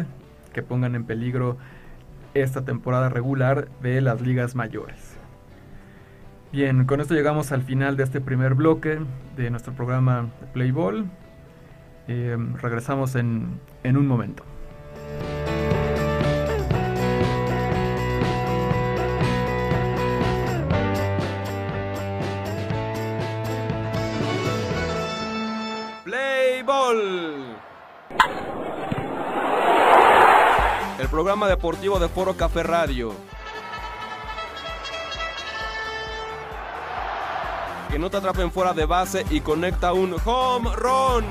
[0.52, 1.58] que pongan en peligro
[2.34, 5.13] esta temporada regular de las ligas mayores.
[6.54, 9.00] Bien, con esto llegamos al final de este primer bloque
[9.36, 11.10] de nuestro programa Playball.
[12.08, 14.44] Eh, regresamos en, en un momento.
[26.04, 27.56] Playball.
[31.00, 33.16] El programa deportivo de Foro Café Radio
[37.94, 41.24] que no te atrapen fuera de base y conecta un home run.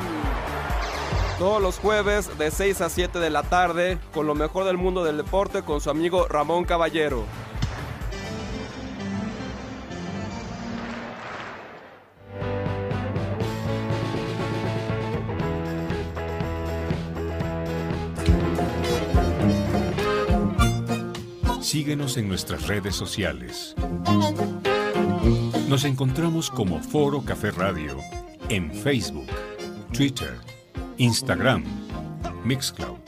[1.37, 5.03] Todos los jueves de 6 a 7 de la tarde con lo mejor del mundo
[5.03, 7.25] del deporte con su amigo Ramón Caballero.
[21.61, 23.75] Síguenos en nuestras redes sociales.
[25.68, 27.96] Nos encontramos como Foro Café Radio
[28.48, 29.26] en Facebook,
[29.92, 30.38] Twitter,
[30.98, 31.64] Instagram,
[32.44, 32.98] Mixcloud.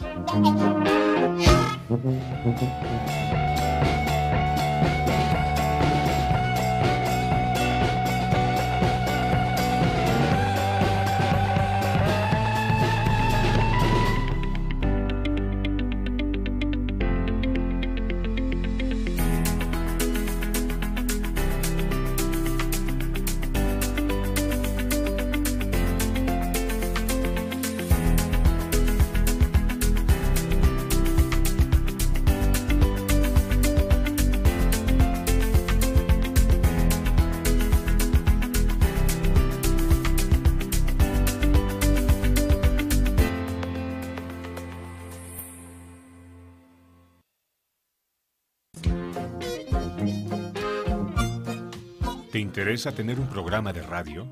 [52.64, 54.26] Interesa tener un programa de radio?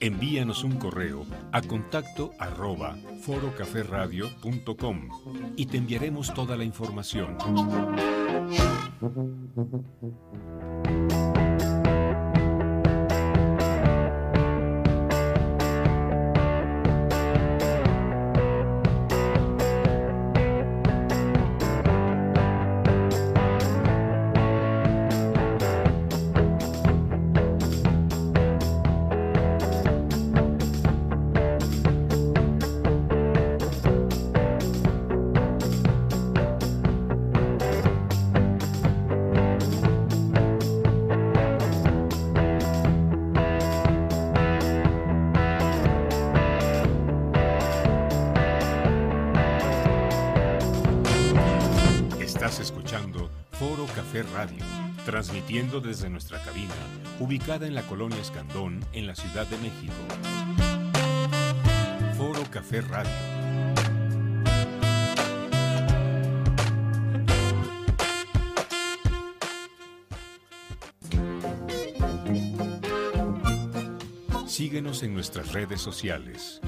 [0.00, 5.08] Envíanos un correo a contacto arroba forocaferadio.com
[5.54, 7.38] y te enviaremos toda la información.
[55.80, 56.74] Desde nuestra cabina,
[57.18, 59.92] ubicada en la colonia Escandón, en la Ciudad de México.
[62.16, 63.10] Foro Café Radio.
[74.46, 76.60] Síguenos en nuestras redes sociales.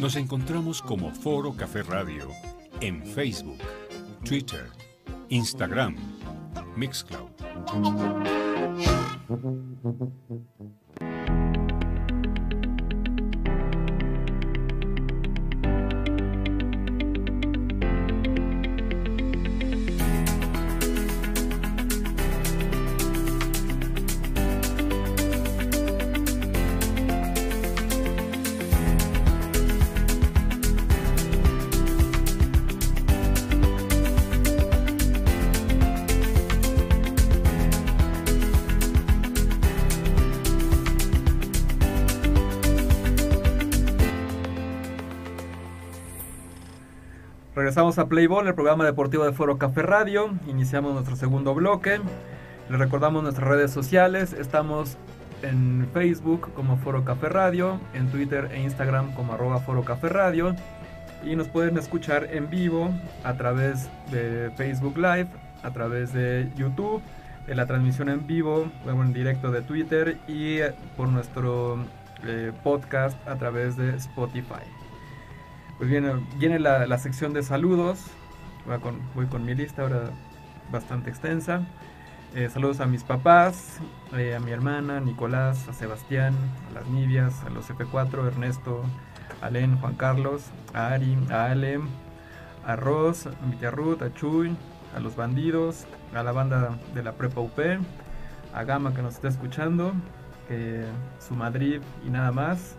[0.00, 2.28] Nos encontramos como Foro Café Radio
[2.80, 3.58] en Facebook,
[4.24, 4.70] Twitter,
[5.28, 5.96] Instagram,
[6.76, 7.30] Mixcloud.
[47.76, 50.30] Regresamos a Playball, el programa deportivo de Foro Café Radio.
[50.48, 52.00] Iniciamos nuestro segundo bloque.
[52.70, 54.32] Les recordamos nuestras redes sociales.
[54.32, 54.96] Estamos
[55.42, 60.56] en Facebook como Foro Café Radio, en Twitter e Instagram como arroba Foro Café Radio.
[61.22, 62.88] Y nos pueden escuchar en vivo
[63.24, 65.28] a través de Facebook Live,
[65.62, 67.02] a través de YouTube,
[67.46, 70.60] de la transmisión en vivo, luego en directo de Twitter y
[70.96, 71.76] por nuestro
[72.24, 74.64] eh, podcast a través de Spotify.
[75.78, 78.00] Pues viene, viene la, sección de saludos.
[79.14, 80.10] Voy con, mi lista ahora
[80.72, 81.66] bastante extensa.
[82.34, 83.78] Eh, saludos a mis papás,
[84.16, 86.34] eh, a mi hermana, Nicolás, a Sebastián,
[86.70, 88.82] a las Nidias, a los F4, Ernesto,
[89.42, 91.78] a Len, Juan Carlos, a Ari, a Ale,
[92.64, 94.56] a Ros, a Villarrut, a Chuy,
[94.94, 97.58] a los bandidos, a la banda de la Prepa UP,
[98.54, 99.92] a Gama que nos está escuchando,
[100.48, 100.86] eh,
[101.20, 102.76] su Madrid y nada más.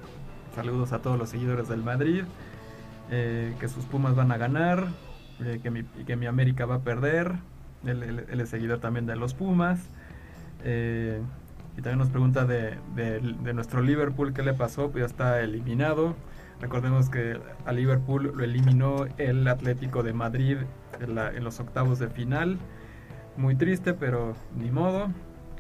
[0.56, 2.24] Saludos a todos los seguidores del Madrid.
[3.10, 4.88] Eh, que sus Pumas van a ganar,
[5.40, 7.34] eh, que, mi, que mi América va a perder.
[7.86, 9.80] Él, él- él es seguidor también de los Pumas.
[10.64, 11.22] Eh,
[11.78, 14.90] y también nos pregunta de, de- de nuestro Liverpool, ¿qué le pasó?
[14.92, 16.16] Pues ya está eliminado.
[16.60, 20.58] Recordemos que a Liverpool lo eliminó el Atlético de Madrid
[21.00, 22.58] en, la- en los octavos de final.
[23.38, 25.10] Muy triste, pero ni modo.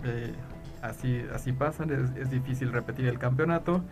[0.03, 0.33] Eh,
[0.81, 3.83] así, así pasan, es, es difícil repetir el campeonato.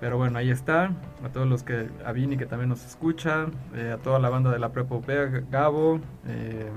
[0.00, 0.92] Pero bueno, ahí está.
[1.22, 4.50] A todos los que, a Vini que también nos escucha, eh, a toda la banda
[4.50, 6.70] de la Prepa Upea, Gabo, eh,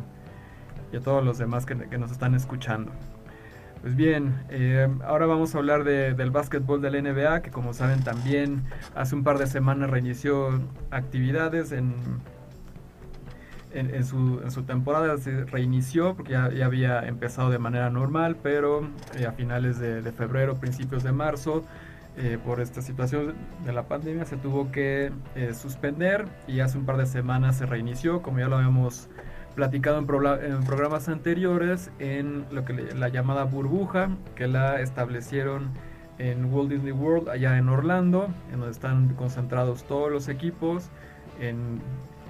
[0.91, 2.91] y a todos los demás que, nos están escuchando.
[3.81, 7.73] Pues bien, eh, ahora vamos a hablar de- del básquetbol de la NBA, que como
[7.73, 8.63] saben también
[8.95, 11.93] hace un par de semanas reinició actividades en,
[13.73, 18.87] en, su, en su temporada, se reinició porque ya, había empezado de manera normal, pero
[19.27, 21.65] a finales de febrero, principios de marzo,
[22.17, 23.33] eh, por esta situación
[23.65, 27.65] de la pandemia se tuvo que eh, suspender y hace un par de semanas se
[27.65, 29.09] reinició, como ya lo habíamos
[29.55, 34.79] platicado en, probla- en programas anteriores, en lo que le- la llamada burbuja, que la
[34.81, 35.69] establecieron
[36.19, 40.89] en Walt Disney World, allá en Orlando, en donde están concentrados todos los equipos,
[41.39, 41.81] en,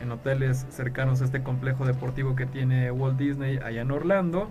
[0.02, 4.50] en hoteles cercanos a este complejo deportivo que tiene Walt Disney allá en Orlando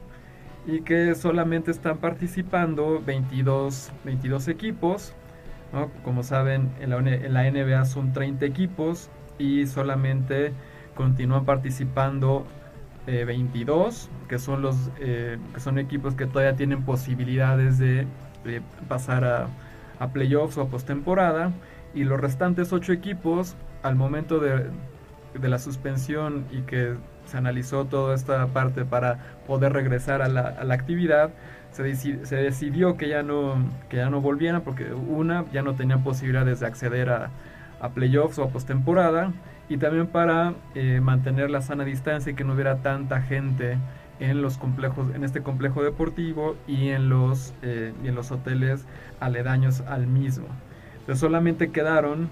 [0.67, 5.15] y que solamente están participando 22, 22 equipos.
[6.05, 9.09] Como saben, en la, NBA son 30 equipos
[9.39, 10.53] y solamente
[10.95, 12.47] continúan participando
[13.07, 18.07] eh, 22, que son los eh, que son equipos que todavía tienen posibilidades de,
[18.89, 19.47] pasar a,
[19.99, 21.53] a playoffs o a postemporada.
[21.95, 24.67] Y los restantes 8 equipos, al momento de,
[25.39, 26.95] de la suspensión y que
[27.27, 31.31] se analizó toda esta parte para poder regresar a la, a la actividad,
[31.73, 33.57] se, deci- se decidió que ya no
[33.89, 37.31] que ya no volvieran porque una ya no tenían posibilidades de acceder a,
[37.81, 39.33] a playoffs o a postemporada
[39.69, 43.79] y también para eh, mantener la sana distancia y que no hubiera tanta gente
[44.21, 48.85] en los complejos en este complejo deportivo y en los eh, y en los hoteles
[49.21, 50.47] aledaños al mismo.
[51.01, 52.29] Entonces solamente quedaron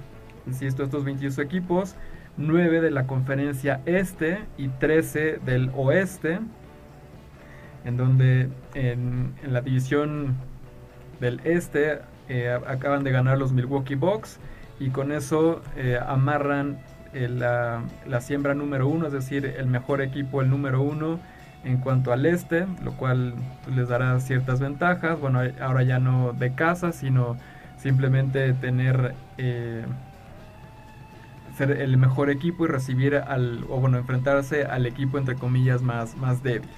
[0.46, 1.96] insisto estos 22 equipos
[2.36, 6.40] 9 de la conferencia este y 13 del oeste
[7.84, 10.34] en donde en, la división
[11.20, 14.38] del este eh, acaban de ganar los Milwaukee Bucks
[14.78, 16.78] y con eso eh, amarran
[17.12, 21.18] eh, la, la siembra número uno, es decir, el mejor equipo, el número uno
[21.64, 23.34] en cuanto al este, lo cual
[23.74, 25.20] les dará ciertas ventajas.
[25.20, 27.36] Bueno, ahora ya no de casa, sino
[27.76, 29.14] simplemente tener,
[31.56, 36.16] ser el mejor equipo y recibir al, o bueno, enfrentarse al equipo entre comillas más,
[36.16, 36.70] más débil.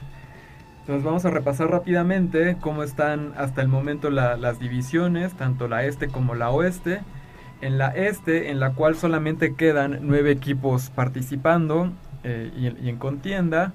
[0.83, 6.09] Entonces vamos a repasar rápidamente cómo están hasta el momento las divisiones, tanto la este
[6.09, 7.03] como la oeste.
[7.61, 11.93] En la este, en la cual solamente quedan nueve equipos participando
[12.25, 13.73] eh, y, en contienda,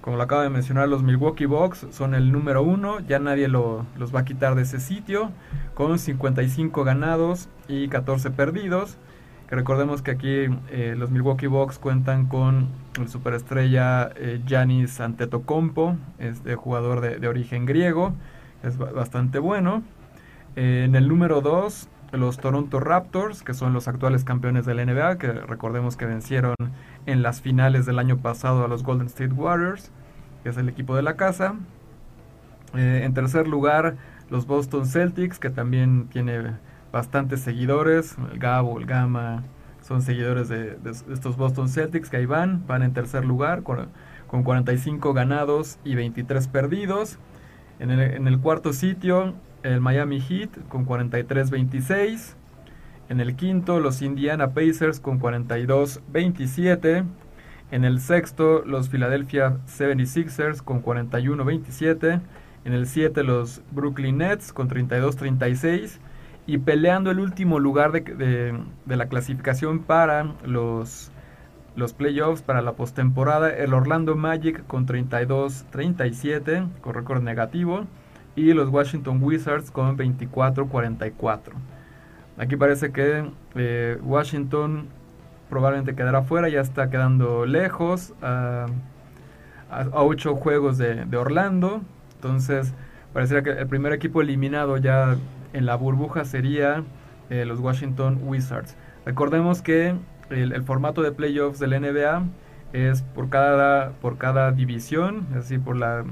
[0.00, 4.14] como lo acabo de mencionar, los Milwaukee Bucks son el número uno, ya nadie los
[4.14, 5.32] va a quitar de ese sitio,
[5.74, 8.96] con 55 ganados y 14 perdidos.
[9.50, 12.68] Recordemos que aquí eh, los Milwaukee Bucks cuentan con
[12.98, 18.14] el superestrella eh, Giannis Antetokounmpo, es jugador de, origen griego,
[18.62, 19.82] es bastante bueno.
[20.56, 24.84] Eh, en el número 2, los Toronto Raptors, que son los actuales campeones de la
[24.86, 26.54] NBA, que recordemos que vencieron
[27.06, 29.90] en las finales del año pasado a los Golden State Warriors,
[30.42, 31.54] que es el equipo de la casa.
[32.74, 33.96] en tercer lugar,
[34.30, 36.54] los Boston Celtics, que también tiene
[36.94, 39.42] bastantes seguidores, el Gabo, el Gama,
[39.80, 40.78] son seguidores de,
[41.12, 43.90] estos Boston Celtics que ahí van, van en tercer lugar con,
[44.28, 47.18] 45 ganados y 23 perdidos.
[47.78, 52.34] En el, cuarto sitio, el Miami Heat con 43-26.
[53.08, 57.04] En el quinto, los Indiana Pacers con 42-27.
[57.70, 62.20] En el sexto, los Philadelphia 76ers con 41-27.
[62.64, 66.00] En el 7, los Brooklyn Nets con 32-36
[66.46, 71.10] y peleando el último lugar de, la clasificación para los,
[71.74, 77.86] los playoffs, para la postemporada, el Orlando Magic con 32-37, con récord negativo,
[78.36, 81.52] y los Washington Wizards con 24-44.
[82.36, 84.88] Aquí parece que eh, Washington
[85.48, 88.66] probablemente quedará fuera, ya está quedando lejos, a,
[89.70, 91.80] a, 8 juegos de, de Orlando,
[92.16, 92.74] entonces
[93.14, 95.16] pareciera que el primer equipo eliminado ya
[95.54, 96.84] en la burbuja sería
[97.30, 98.76] eh, los Washington Wizards.
[99.06, 99.94] Recordemos que
[100.28, 102.24] el, formato de playoffs del NBA
[102.72, 106.04] es por cada, por cada división, es decir, por la,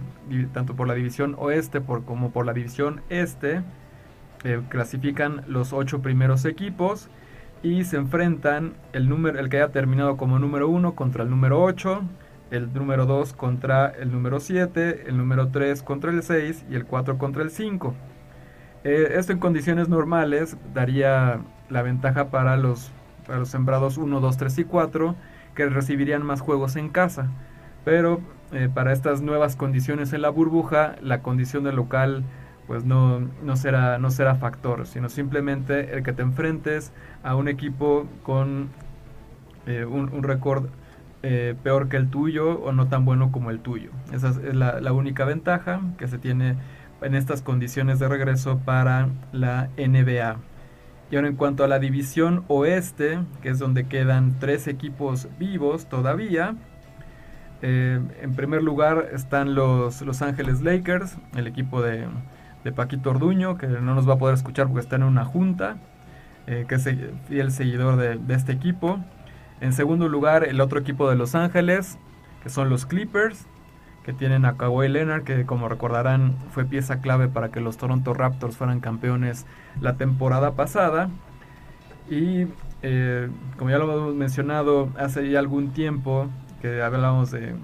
[0.53, 3.63] tanto por la división oeste por, como por la división este,
[4.45, 7.09] eh, clasifican los ocho primeros equipos
[7.63, 11.63] y se enfrentan el, número, el que haya terminado como número uno contra el número
[11.63, 12.03] 8,
[12.51, 16.85] el número 2 contra el número 7, el número 3 contra el 6 y el
[16.85, 17.95] 4 contra el 5.
[18.85, 22.91] Eh, esto en condiciones normales daría la ventaja para los,
[23.27, 25.15] para los sembrados 1, 2, 3 y 4
[25.55, 27.29] que recibirían más juegos en casa.
[27.85, 28.21] Pero
[28.53, 32.25] eh, para estas nuevas condiciones en la burbuja, la condición del local
[32.67, 37.49] pues no, no, será, no será factor, sino simplemente el que te enfrentes a un
[37.49, 38.69] equipo con
[39.67, 40.67] eh, un, récord
[41.63, 43.91] peor que el tuyo o no tan bueno como el tuyo.
[44.13, 46.57] Esa es la única ventaja que se tiene
[47.03, 50.37] en estas condiciones de regreso para la NBA.
[51.11, 55.87] Y ahora en cuanto a la división oeste, que es donde quedan tres equipos vivos
[55.87, 56.57] todavía,
[57.61, 62.09] eh, en primer lugar están los Los Ángeles Lakers, el equipo de,
[62.75, 65.77] Paquito Orduño, que no nos va a poder escuchar porque está en una junta,
[66.47, 66.89] eh, que es
[67.29, 68.99] fiel seguidor de, de este equipo.
[69.61, 71.99] En segundo lugar, el otro equipo de Los Ángeles,
[72.43, 73.47] que son los Clippers
[74.05, 78.15] que tienen a Kawhi Leonard, que como recordarán fue pieza clave para que los Toronto
[78.15, 79.47] Raptors fueran campeones
[79.81, 81.09] la temporada pasada.
[82.11, 82.47] Y
[82.83, 83.29] eh,
[83.59, 86.29] como ya lo hemos mencionado hace ya algún tiempo
[86.61, 87.55] que hablábamos de,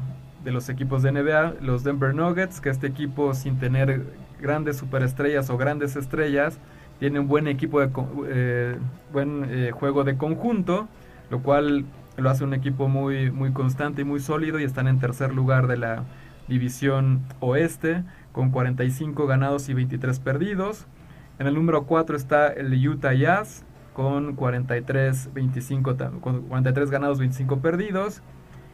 [0.45, 4.03] los equipos de NBA, los Denver Nuggets, que este equipo sin tener
[4.41, 6.59] grandes superestrellas o grandes estrellas,
[6.99, 7.91] tiene un buen equipo de
[8.28, 8.78] eh,
[9.12, 10.89] buen eh, juego de conjunto,
[11.30, 11.84] lo cual
[12.16, 15.66] lo hace un equipo muy, muy constante y muy sólido y están en tercer lugar
[15.66, 16.05] de la
[16.49, 20.87] División Oeste, con 45 ganados y 23 perdidos.
[21.39, 25.97] En el número 4 está el Utah Jazz, con 43, 25,
[26.49, 28.23] 43 ganados, 25 perdidos.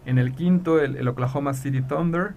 [0.07, 2.35] En el quinto, el, Oklahoma City Thunder,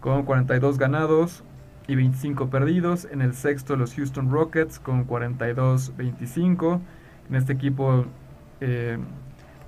[0.00, 1.42] con 42 ganados
[1.86, 3.08] y 25 perdidos.
[3.10, 6.80] En el sexto, los Houston Rockets, con 42, 25.
[7.30, 8.04] En este equipo
[8.60, 8.98] eh,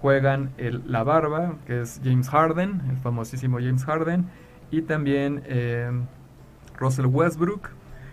[0.01, 4.27] juegan el, la barba, que es James Harden, el famosísimo James Harden
[4.71, 5.91] y también eh,
[6.79, 7.71] Russell Westbrook,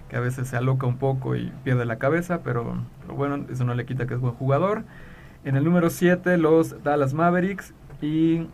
[0.10, 3.74] que a veces se aloca un poco y pierde la cabeza, pero, bueno, eso no
[3.74, 4.84] le quita que es buen jugador.
[5.44, 8.48] En el número 7, los Dallas Mavericks y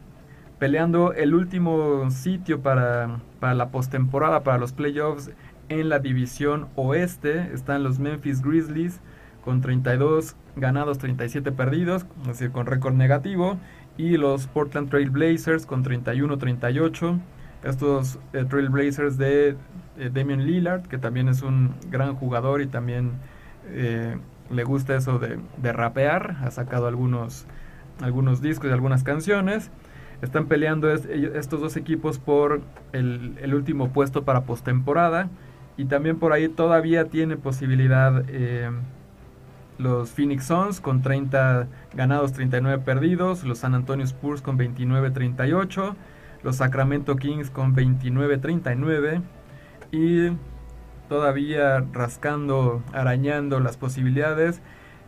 [0.60, 5.32] peleando el último sitio para, para la postemporada, para los playoffs
[5.70, 8.99] en la división oeste, están los Memphis Grizzlies
[9.43, 13.58] con 32 ganados, 37 perdidos, es decir, con récord negativo,
[13.97, 17.20] y los Portland Trail Blazers con 31-38
[17.64, 19.55] estos eh, Trailblazers de
[19.97, 23.11] eh, Damian Lillard, que también es un gran jugador y también
[23.70, 24.18] eh,
[24.49, 26.38] le gusta eso de, rapear.
[26.43, 27.45] Ha sacado algunos,
[28.01, 29.72] algunos discos y algunas canciones.
[30.22, 32.61] Están peleando estos dos equipos por
[32.93, 35.30] el, el último puesto para postemporada.
[35.76, 38.70] Y también por ahí todavía tiene posibilidad eh,
[39.80, 43.43] los Phoenix Suns con 30 ganados, 39 perdidos.
[43.43, 45.95] Los San Antonio Spurs con 29-38.
[46.44, 49.22] Los Sacramento Kings con 29-39.
[49.91, 50.32] Y
[51.10, 54.62] todavía rascando, arañando las posibilidades.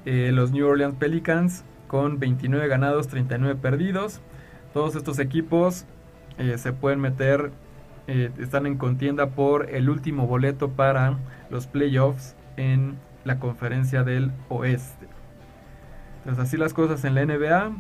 [0.05, 4.21] Eh, los New Orleans Pelicans con 29 ganados, 39 perdidos.
[4.73, 5.85] Todos estos equipos
[6.37, 7.51] eh, se pueden meter,
[8.07, 11.17] eh, están en contienda por el último boleto para
[11.49, 15.07] los playoffs en la conferencia del oeste.
[16.19, 17.71] Entonces así las cosas en la NBA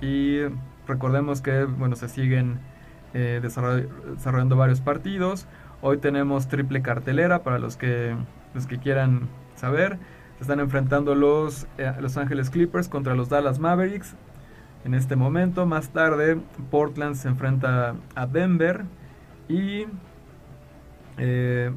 [0.00, 0.42] y
[0.86, 2.58] recordemos que bueno se siguen
[3.14, 5.46] eh, desarrollando varios partidos.
[5.80, 8.16] Hoy tenemos triple cartelera para los que
[8.54, 9.98] los que quieran saber.
[10.36, 11.66] Se están enfrentando los
[12.00, 14.14] Los Ángeles Clippers contra los Dallas Mavericks
[14.84, 15.66] en este momento.
[15.66, 16.38] Más tarde,
[16.70, 18.84] Portland se enfrenta a Denver
[19.48, 19.86] y
[21.18, 21.70] eh,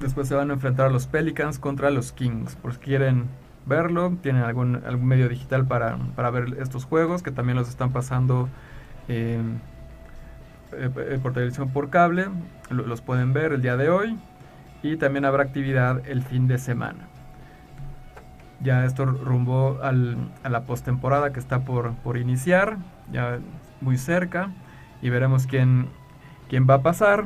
[0.00, 2.56] después se van a enfrentar a los Pelicans contra los Kings.
[2.56, 3.26] Por si quieren
[3.66, 5.96] verlo, tienen algún, algún medio digital para,
[6.30, 8.48] ver estos juegos que también los están pasando
[9.08, 9.40] eh,
[10.72, 12.26] eh, por televisión por cable.
[12.70, 14.18] Los pueden ver el día de hoy
[14.82, 17.08] y también habrá actividad el fin de semana
[18.60, 22.78] ya esto rumbo al, a la postemporada que está por, por iniciar,
[23.12, 23.38] ya
[23.80, 24.50] muy cerca,
[25.00, 25.88] y veremos quién,
[26.48, 27.24] quién va a pasar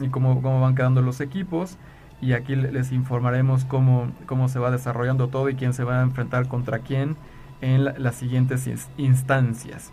[0.00, 1.78] y cómo, cómo van quedando los equipos.
[2.20, 6.02] Y aquí les informaremos cómo, cómo se va desarrollando todo y quién se va a
[6.02, 7.16] enfrentar contra quién
[7.60, 9.92] en las siguientes instancias.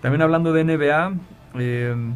[0.00, 1.14] También hablando de NBA,
[1.58, 2.14] em,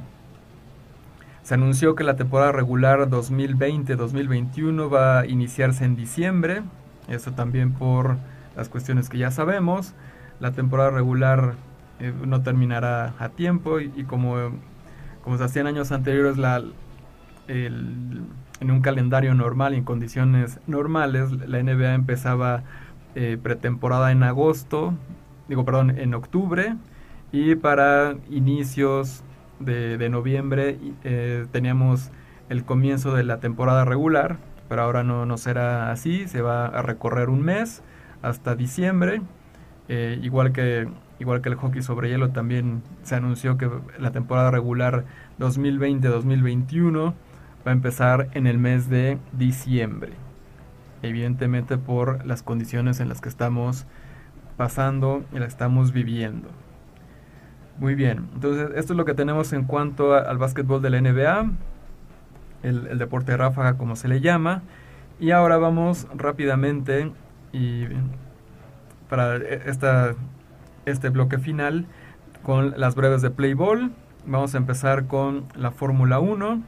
[1.43, 6.63] se anunció que la temporada regular 2020-2021 va a iniciarse en diciembre.
[7.09, 8.17] Eso también por
[8.57, 9.95] las cuestiones que ya sabemos.
[10.39, 11.55] La temporada regular
[11.99, 14.37] eh, no terminará a tiempo y, como,
[15.23, 16.63] como se hacía en años anteriores la,
[18.61, 22.63] en un calendario normal y en condiciones normales, la NBA empezaba
[23.15, 24.95] eh, pretemporada en agosto,
[25.49, 26.77] digo, perdón, en octubre
[27.33, 29.25] y para inicios
[29.61, 32.11] de, noviembre eh, teníamos
[32.49, 34.39] el comienzo de la temporada regular
[34.71, 37.83] pero ahora no, no será así, se va a recorrer un mes
[38.23, 39.21] hasta diciembre,
[39.89, 40.87] eh, igual, que,
[41.19, 45.07] igual que el hockey sobre hielo también se anunció que la temporada regular
[45.41, 47.15] 2020-2021
[47.67, 50.13] va a empezar en el mes de diciembre,
[51.03, 53.89] evidentemente por las condiciones en las que estamos
[54.57, 56.49] pasando y las que estamos viviendo.
[57.81, 61.51] Muy bien, entonces esto es lo que tenemos en cuanto al básquetbol de la NBA
[62.63, 64.61] el, deporte ráfaga como se le llama.
[65.19, 67.11] Y ahora vamos rápidamente
[67.53, 67.87] y
[69.09, 70.15] para esta,
[70.85, 71.87] este bloque final
[72.43, 73.93] con las breves de Playball.
[74.27, 76.63] Vamos a empezar con la Fórmula 1,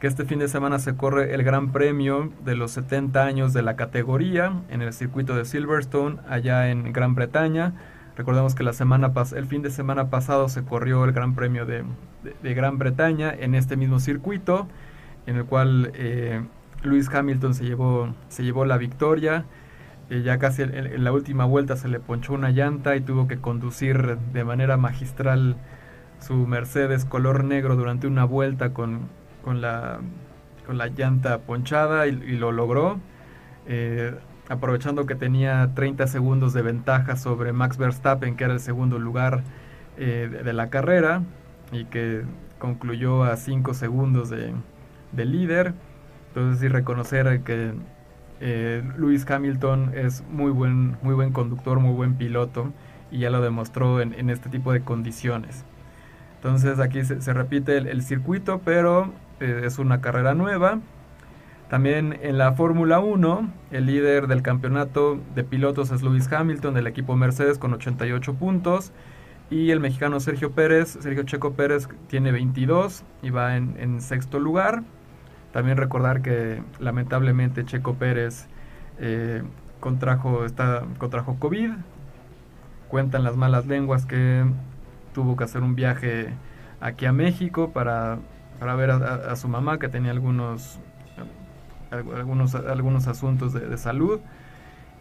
[0.00, 3.62] que este fin de semana se corre el Gran Premio de los 70 años de
[3.62, 7.72] la categoría en el circuito de Silverstone, allá en Gran Bretaña.
[8.16, 11.84] Recordemos que la semana el fin de semana pasado se corrió el Gran Premio de,
[12.42, 14.68] de Gran Bretaña en este mismo circuito
[15.26, 16.42] en el cual eh,
[16.82, 19.44] Lewis Hamilton se llevó, se llevó la victoria.
[20.10, 23.38] Eh, ya casi en, la última vuelta se le ponchó una llanta y tuvo que
[23.38, 25.56] conducir de manera magistral
[26.18, 29.08] su Mercedes color negro durante una vuelta con,
[29.44, 30.00] con, la,
[30.66, 32.98] con la llanta ponchada y, lo logró.
[33.66, 34.14] Eh,
[34.50, 39.42] aprovechando que tenía 30 segundos de ventaja sobre Max Verstappen, que era el segundo lugar
[39.96, 41.22] de, de la carrera
[41.72, 42.24] y que
[42.60, 44.54] concluyó a 5 segundos de,
[45.16, 45.74] líder.
[46.28, 47.72] Entonces sí reconocer que
[48.40, 52.72] eh, Lewis Hamilton es muy buen, muy buen conductor, muy buen piloto
[53.10, 55.64] y ya lo demostró en, este tipo de condiciones.
[56.36, 60.78] Entonces aquí se, repite el, circuito, pero eh, es una carrera nueva.
[61.70, 66.86] También en la Fórmula 1, el líder del campeonato de pilotos es Lewis Hamilton del
[66.86, 68.92] equipo Mercedes con 88 puntos.
[69.48, 74.82] Y el mexicano Sergio Pérez, Sergio Checo Pérez, tiene 22 y va en sexto lugar.
[75.52, 78.46] También recordar que lamentablemente Checo Pérez
[78.98, 79.42] eh,
[79.80, 81.70] contrajo, está, contrajo COVID.
[82.88, 84.44] Cuentan las malas lenguas que
[85.12, 86.34] tuvo que hacer un viaje
[86.80, 88.18] aquí a México para,
[88.58, 90.78] para ver a, su mamá que tenía algunos,
[91.90, 94.20] algunos, algunos asuntos de, salud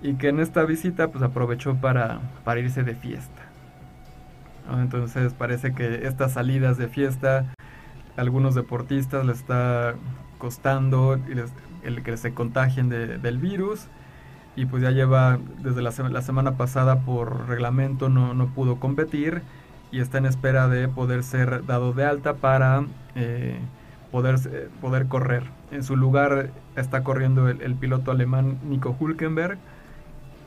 [0.01, 3.41] y que en esta visita pues aprovechó para, para irse de fiesta.
[4.71, 7.45] Entonces parece que estas salidas de fiesta
[8.17, 9.95] algunos deportistas le está
[10.37, 11.19] costando
[11.83, 13.87] el que se contagien del virus
[14.55, 19.41] y pues ya lleva desde la, la semana pasada por reglamento no, no, pudo competir
[19.91, 22.85] y está en espera de poder ser dado de alta para
[23.15, 23.59] eh,
[24.11, 24.39] poder,
[24.81, 25.43] poder correr.
[25.71, 29.57] En su lugar está corriendo el, piloto alemán Nico Hulkenberg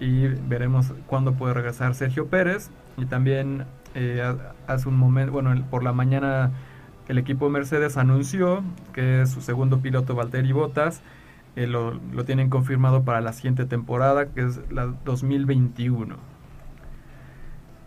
[0.00, 4.22] y veremos cuándo puede regresar Sergio Pérez y también eh,
[4.66, 6.50] hace un momento, bueno, por la mañana
[7.08, 11.02] el equipo Mercedes anunció que su segundo piloto Valtteri Bottas
[11.56, 16.16] eh, lo, tienen confirmado para la siguiente temporada, que es la 2021.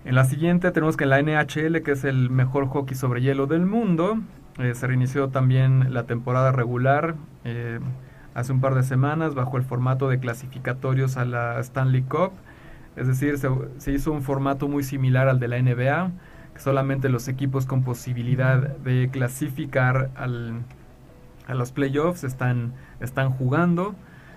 [0.06, 3.48] En la siguiente tenemos que en la NHL, que es el mejor hockey sobre hielo
[3.48, 4.20] del mundo,
[4.58, 7.80] eh, se reinició también la temporada regular eh,
[8.34, 12.32] hace un par de semanas bajo el formato de clasificatorios a la Stanley Cup.
[12.96, 16.12] Es decir, se, hizo un formato muy similar al de la NBA,
[16.54, 20.62] que solamente los equipos con posibilidad de clasificar al,
[21.48, 23.96] a los playoffs están, están jugando,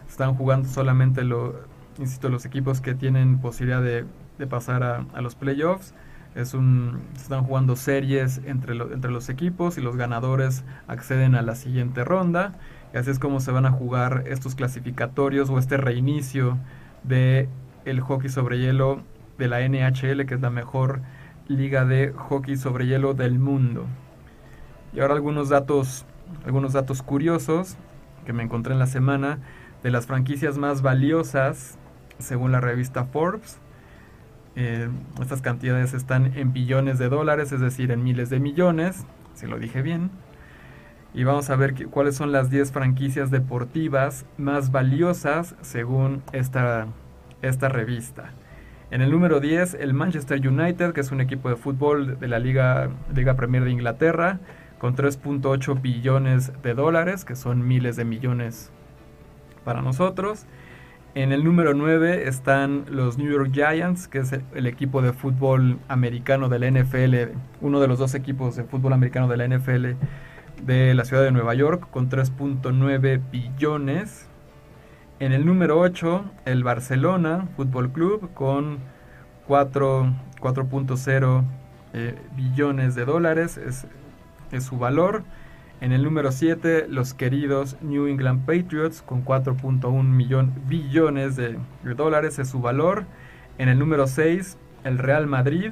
[0.09, 1.55] están jugando solamente lo,
[1.99, 4.05] insisto, los equipos que tienen posibilidad de,
[4.47, 5.95] pasar a, los playoffs.
[6.39, 11.57] Es un, están jugando series entre, entre los equipos y los ganadores acceden a la
[11.57, 12.55] siguiente ronda.
[12.95, 16.57] Y así es como se van a jugar estos clasificatorios o este reinicio
[17.03, 17.49] de
[17.85, 19.03] el hockey sobre hielo
[19.37, 21.01] de la NHL, que es la mejor
[21.49, 23.87] liga de hockey sobre hielo del mundo.
[24.93, 26.07] Y ahora algunos datos
[26.45, 27.77] algunos datos curiosos
[28.27, 29.39] que me encontré en la semana
[29.83, 31.79] de las franquicias más valiosas
[32.19, 33.59] según la revista Forbes.
[34.61, 34.89] Eh,
[35.23, 39.57] estas cantidades están en billones de dólares, es decir, en miles de millones, si lo
[39.57, 40.11] dije bien.
[41.15, 46.89] Y vamos a ver cuáles son las 10 franquicias deportivas más valiosas según esta,
[47.41, 48.33] esta revista.
[48.91, 52.41] En el número 10, el Manchester United, que es un equipo de fútbol de la
[52.41, 54.41] Liga, Liga Premier de Inglaterra,
[54.81, 58.73] con 3.8 billones de dólares, que son miles de millones
[59.63, 60.47] para nosotros.
[61.15, 65.79] En el número 9 están los New York Giants, que es el equipo de fútbol
[65.89, 69.87] americano de la NFL, uno de los dos equipos de fútbol americano de la NFL
[70.63, 74.27] de la ciudad de Nueva York, con 3.9 billones.
[75.21, 78.79] En el número 8, el Barcelona Fútbol Club, con
[79.49, 81.45] 4.0
[81.95, 83.57] eh, billones de dólares.
[83.57, 83.87] Es
[84.53, 85.23] es su valor.
[85.81, 91.57] En el número 7, los queridos New England Patriots con 4.1 billones de,
[91.95, 93.05] dólares es su valor.
[93.59, 95.71] En el número 6, el Real Madrid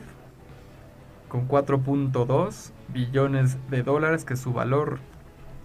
[1.26, 5.00] con 4.2 billones de dólares, que es su valor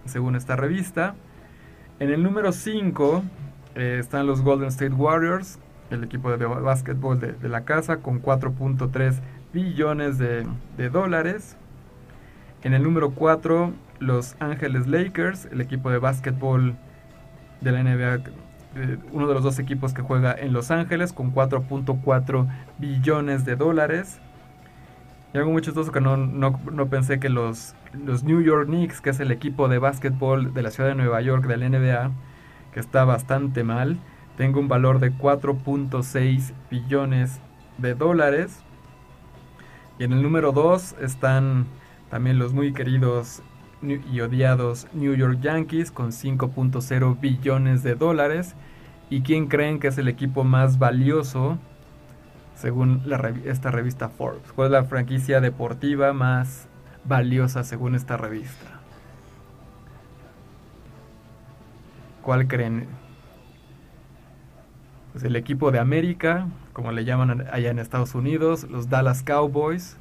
[0.06, 1.14] según esta revista.
[2.00, 3.22] En el número 5
[3.76, 9.20] eh, están los Golden State Warriors, el equipo de básquetbol de, la casa, con 4.3
[9.52, 10.44] billones de,
[10.76, 11.56] de dólares.
[12.64, 13.72] En el número 4,
[14.02, 16.74] Los Ángeles Lakers, el equipo de básquetbol
[17.60, 18.14] de la NBA,
[18.74, 22.48] eh, uno de los dos equipos que juega en Los Ángeles, con 4.4
[22.78, 24.20] billones de dólares.
[25.32, 29.10] Y algo muy chistoso que no, no, pensé que los, los New York Knicks, que
[29.10, 32.10] es el equipo de básquetbol de la ciudad de Nueva York de la NBA,
[32.74, 33.98] que está bastante mal,
[34.36, 37.40] tenga un valor de 4.6 billones
[37.78, 38.62] de dólares.
[39.98, 41.66] Y en el número 2 están
[42.10, 43.42] también los muy queridos
[43.82, 48.54] y odiados New York Yankees con 5.0 billones de dólares.
[49.10, 51.58] ¿Y quién creen que es el equipo más valioso
[52.54, 53.02] según
[53.44, 54.52] esta revista Forbes?
[54.52, 56.68] ¿Cuál es la franquicia deportiva más
[57.04, 58.80] valiosa según esta revista?
[62.22, 62.86] ¿Cuál creen?
[65.12, 69.98] Pues el equipo de América, como le llaman allá en Estados Unidos, los Dallas Cowboys,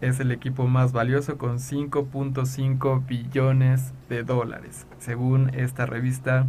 [0.00, 6.46] es el equipo más valioso con 5.5 billones de dólares, según esta revista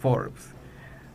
[0.00, 0.54] Forbes.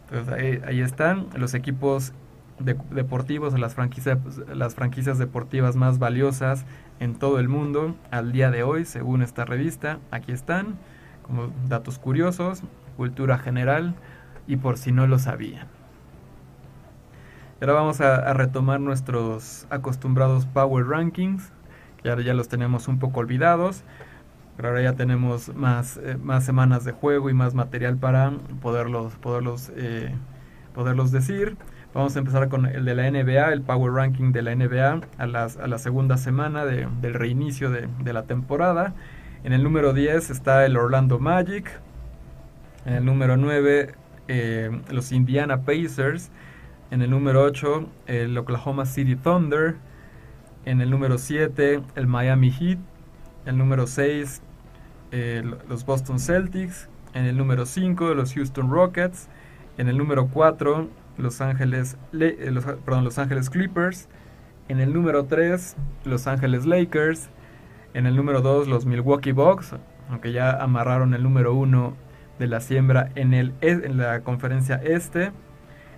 [0.09, 2.13] Entonces ahí, están los equipos
[2.59, 4.17] deportivos, las franquicias,
[4.53, 6.65] las franquicias deportivas más valiosas
[6.99, 9.99] en todo el mundo al día de hoy, según esta revista.
[10.11, 10.77] Aquí están,
[11.23, 12.63] como datos curiosos,
[12.95, 13.95] cultura general
[14.47, 15.67] y por si no lo sabían.
[17.59, 21.51] Ahora vamos a retomar nuestros acostumbrados Power Rankings
[22.03, 23.83] ya, ya los tenemos un poco olvidados,
[24.55, 28.31] pero ahora ya tenemos más, eh, más semanas de juego y más material para
[28.61, 30.13] poderlos, poderlos, eh,
[30.73, 31.57] poderlos decir.
[31.93, 35.27] Vamos a empezar con el de la NBA, el Power Ranking de la NBA a,
[35.27, 38.93] las, a la segunda semana de, del reinicio de, de, la temporada.
[39.43, 41.69] En el número 10 está el Orlando Magic.
[42.85, 43.93] En el número 9
[44.27, 46.31] eh, los Indiana Pacers.
[46.91, 49.75] En el número 8 el Oklahoma City Thunder.
[50.65, 52.79] En el número 7, el Miami Heat.
[53.45, 54.41] El número 6,
[55.67, 56.89] los Boston Celtics.
[57.13, 59.27] En el número 5, los Houston Rockets.
[59.77, 60.87] En el número 4,
[61.17, 64.07] Los Ángeles, eh, perdón, los Ángeles Clippers.
[64.69, 67.29] En el número 3, Los Ángeles Lakers.
[67.93, 69.75] En el número 2, los Milwaukee Bucks,
[70.09, 71.93] aunque ya amarraron el número 1
[72.39, 75.31] de la siembra en, el, e, en la conferencia este.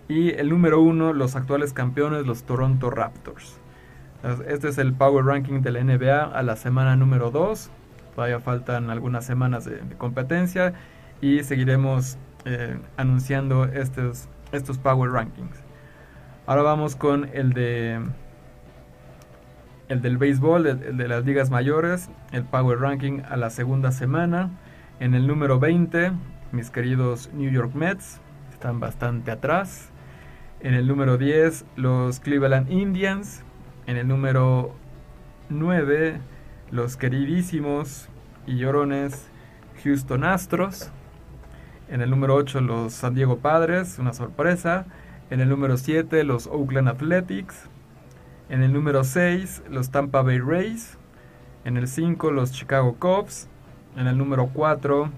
[0.10, 3.60] Y el número 1, los actuales campeones, los Toronto Raptors.
[4.48, 7.70] Este es el Power Ranking de la NBA a la semana número 2.
[8.16, 10.74] Todavía faltan algunas semanas de, competencia
[11.22, 15.60] y seguiremos eh, anunciando estos, estos Power Rankings.
[16.48, 18.00] Ahora vamos con el de
[19.90, 24.50] el del béisbol, el, de las ligas mayores, el Power Ranking a la segunda semana.
[25.00, 26.14] En el número 20,
[26.52, 28.20] mis queridos New York Mets,
[28.52, 29.92] están bastante atrás.
[30.62, 33.44] En el número 10, los Cleveland Indians.
[33.88, 34.74] En el número
[35.50, 36.20] 9,
[36.72, 38.10] los queridísimos
[38.48, 39.30] y llorones
[39.84, 40.90] Houston Astros.
[41.88, 44.88] En el número 8, los San Diego Padres, una sorpresa.
[45.30, 47.70] En el número 7, los Oakland Athletics.
[48.50, 50.98] En el número 6, los Tampa Bay Rays.
[51.64, 53.48] En el 5, los Chicago Cubs.
[53.96, 55.12] En el número 4,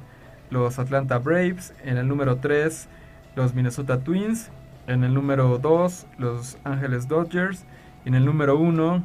[0.50, 1.74] los Atlanta Braves.
[1.86, 2.90] En el número 3,
[3.38, 4.52] los Minnesota Twins.
[4.88, 7.66] En el número 2, los Angeles Dodgers.
[8.08, 9.04] En el número 1,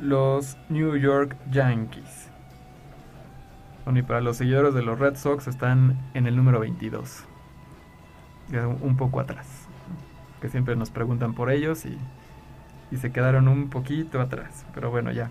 [0.00, 2.30] los New York Yankees.
[3.84, 7.24] Bueno, y para los seguidores de los Red Sox están en el número 22.
[8.82, 9.46] Un poco atrás.
[10.40, 11.96] Que siempre nos preguntan por ellos y
[12.90, 14.66] y se quedaron un poquito atrás.
[14.74, 15.30] Pero bueno, ya.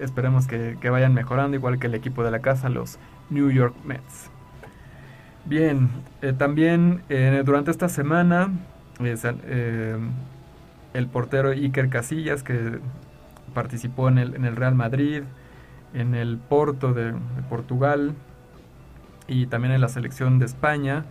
[0.00, 2.98] Esperemos que, vayan mejorando, igual que el equipo de la casa, los
[3.30, 4.30] New York Mets.
[5.44, 5.88] Bien,
[6.20, 8.50] eh, también eh, durante esta semana
[9.00, 9.98] eh,
[10.94, 12.78] el portero Iker Casillas, que
[13.54, 15.22] participó en el, en el Real Madrid,
[15.94, 17.14] en el Porto de,
[17.48, 18.14] Portugal
[19.26, 21.04] y también en la selección de España,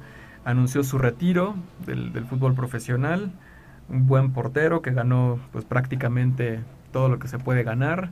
[0.43, 1.55] anunció su retiro
[1.85, 3.31] del, fútbol profesional
[3.89, 6.61] un buen portero que ganó pues prácticamente
[6.93, 8.09] todo lo que se puede ganar.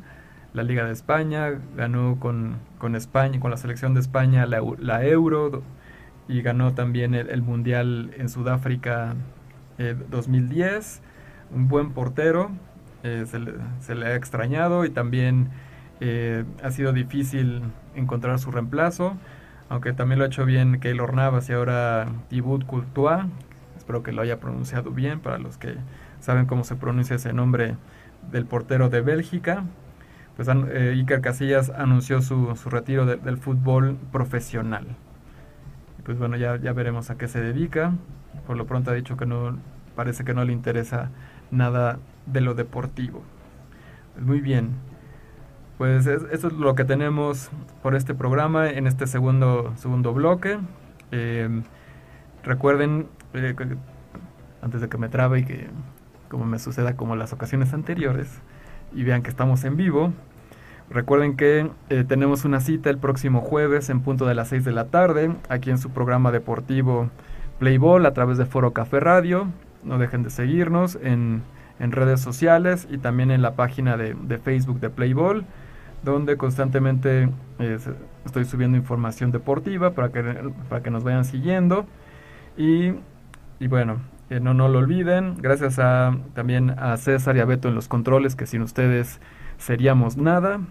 [0.54, 5.06] La Liga de España, ganó con, con España, con la selección de España la, la
[5.06, 5.64] Euro
[6.28, 9.16] y ganó también el, Mundial en Sudáfrica
[10.10, 11.02] 2010.
[11.54, 12.52] Un buen portero,
[13.04, 15.50] eh, se, le, ha extrañado y también
[16.00, 17.62] eh, ha sido difícil
[17.96, 19.16] encontrar su reemplazo,
[19.70, 23.26] aunque también lo ha hecho bien Keylor Navas y ahora Thibaut Courtois,
[23.78, 25.76] espero que lo haya pronunciado bien para los que
[26.20, 27.76] saben cómo se pronuncia ese nombre
[28.32, 29.64] del portero de Bélgica.
[30.36, 34.88] Pues eh, Iker Casillas anunció su, retiro del fútbol profesional.
[36.06, 37.94] pues bueno, ya, ya veremos a qué se dedica.
[38.48, 39.58] Por lo pronto ha dicho que no,
[39.96, 41.12] parece que no le interesa
[41.52, 43.24] nada de lo deportivo.
[44.20, 44.72] Muy bien.
[45.78, 47.50] Pues eso es lo que tenemos
[47.82, 50.60] por este programa en este segundo, segundo bloque.
[51.12, 51.62] Eh,
[52.44, 53.08] recuerden
[54.62, 55.68] antes de que me trabe y que
[56.28, 58.42] como me suceda como las ocasiones anteriores
[58.94, 60.12] y vean que estamos en vivo.
[60.90, 64.72] Recuerden que eh, tenemos una cita el próximo jueves en punto de las 6 de
[64.72, 67.10] la tarde aquí en su programa deportivo
[67.60, 69.48] Playball a través de Foro Café Radio.
[69.84, 71.44] No dejen de seguirnos en,
[71.80, 75.46] redes sociales y también en la página de, Facebook de Playball
[76.04, 77.30] donde constantemente
[78.26, 81.86] estoy subiendo información deportiva para que, para que nos vayan siguiendo.
[82.58, 82.94] Y
[83.60, 84.00] y bueno,
[84.30, 87.90] eh, no, no lo olviden, gracias a, también a César y a Beto en los
[87.90, 89.20] controles, que sin ustedes
[89.58, 90.62] seríamos nada.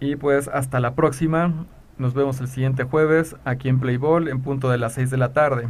[0.00, 1.66] Y pues hasta la próxima,
[1.98, 5.32] nos vemos el siguiente jueves aquí en Playball en punto de las 6 de la
[5.32, 5.68] tarde.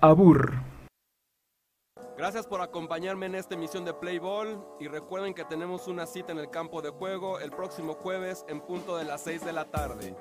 [0.00, 0.69] Abur.
[2.20, 6.38] Gracias por acompañarme en esta emisión de Playball y recuerden que tenemos una cita en
[6.38, 10.14] el campo de juego el próximo jueves en punto de las 6 de la tarde.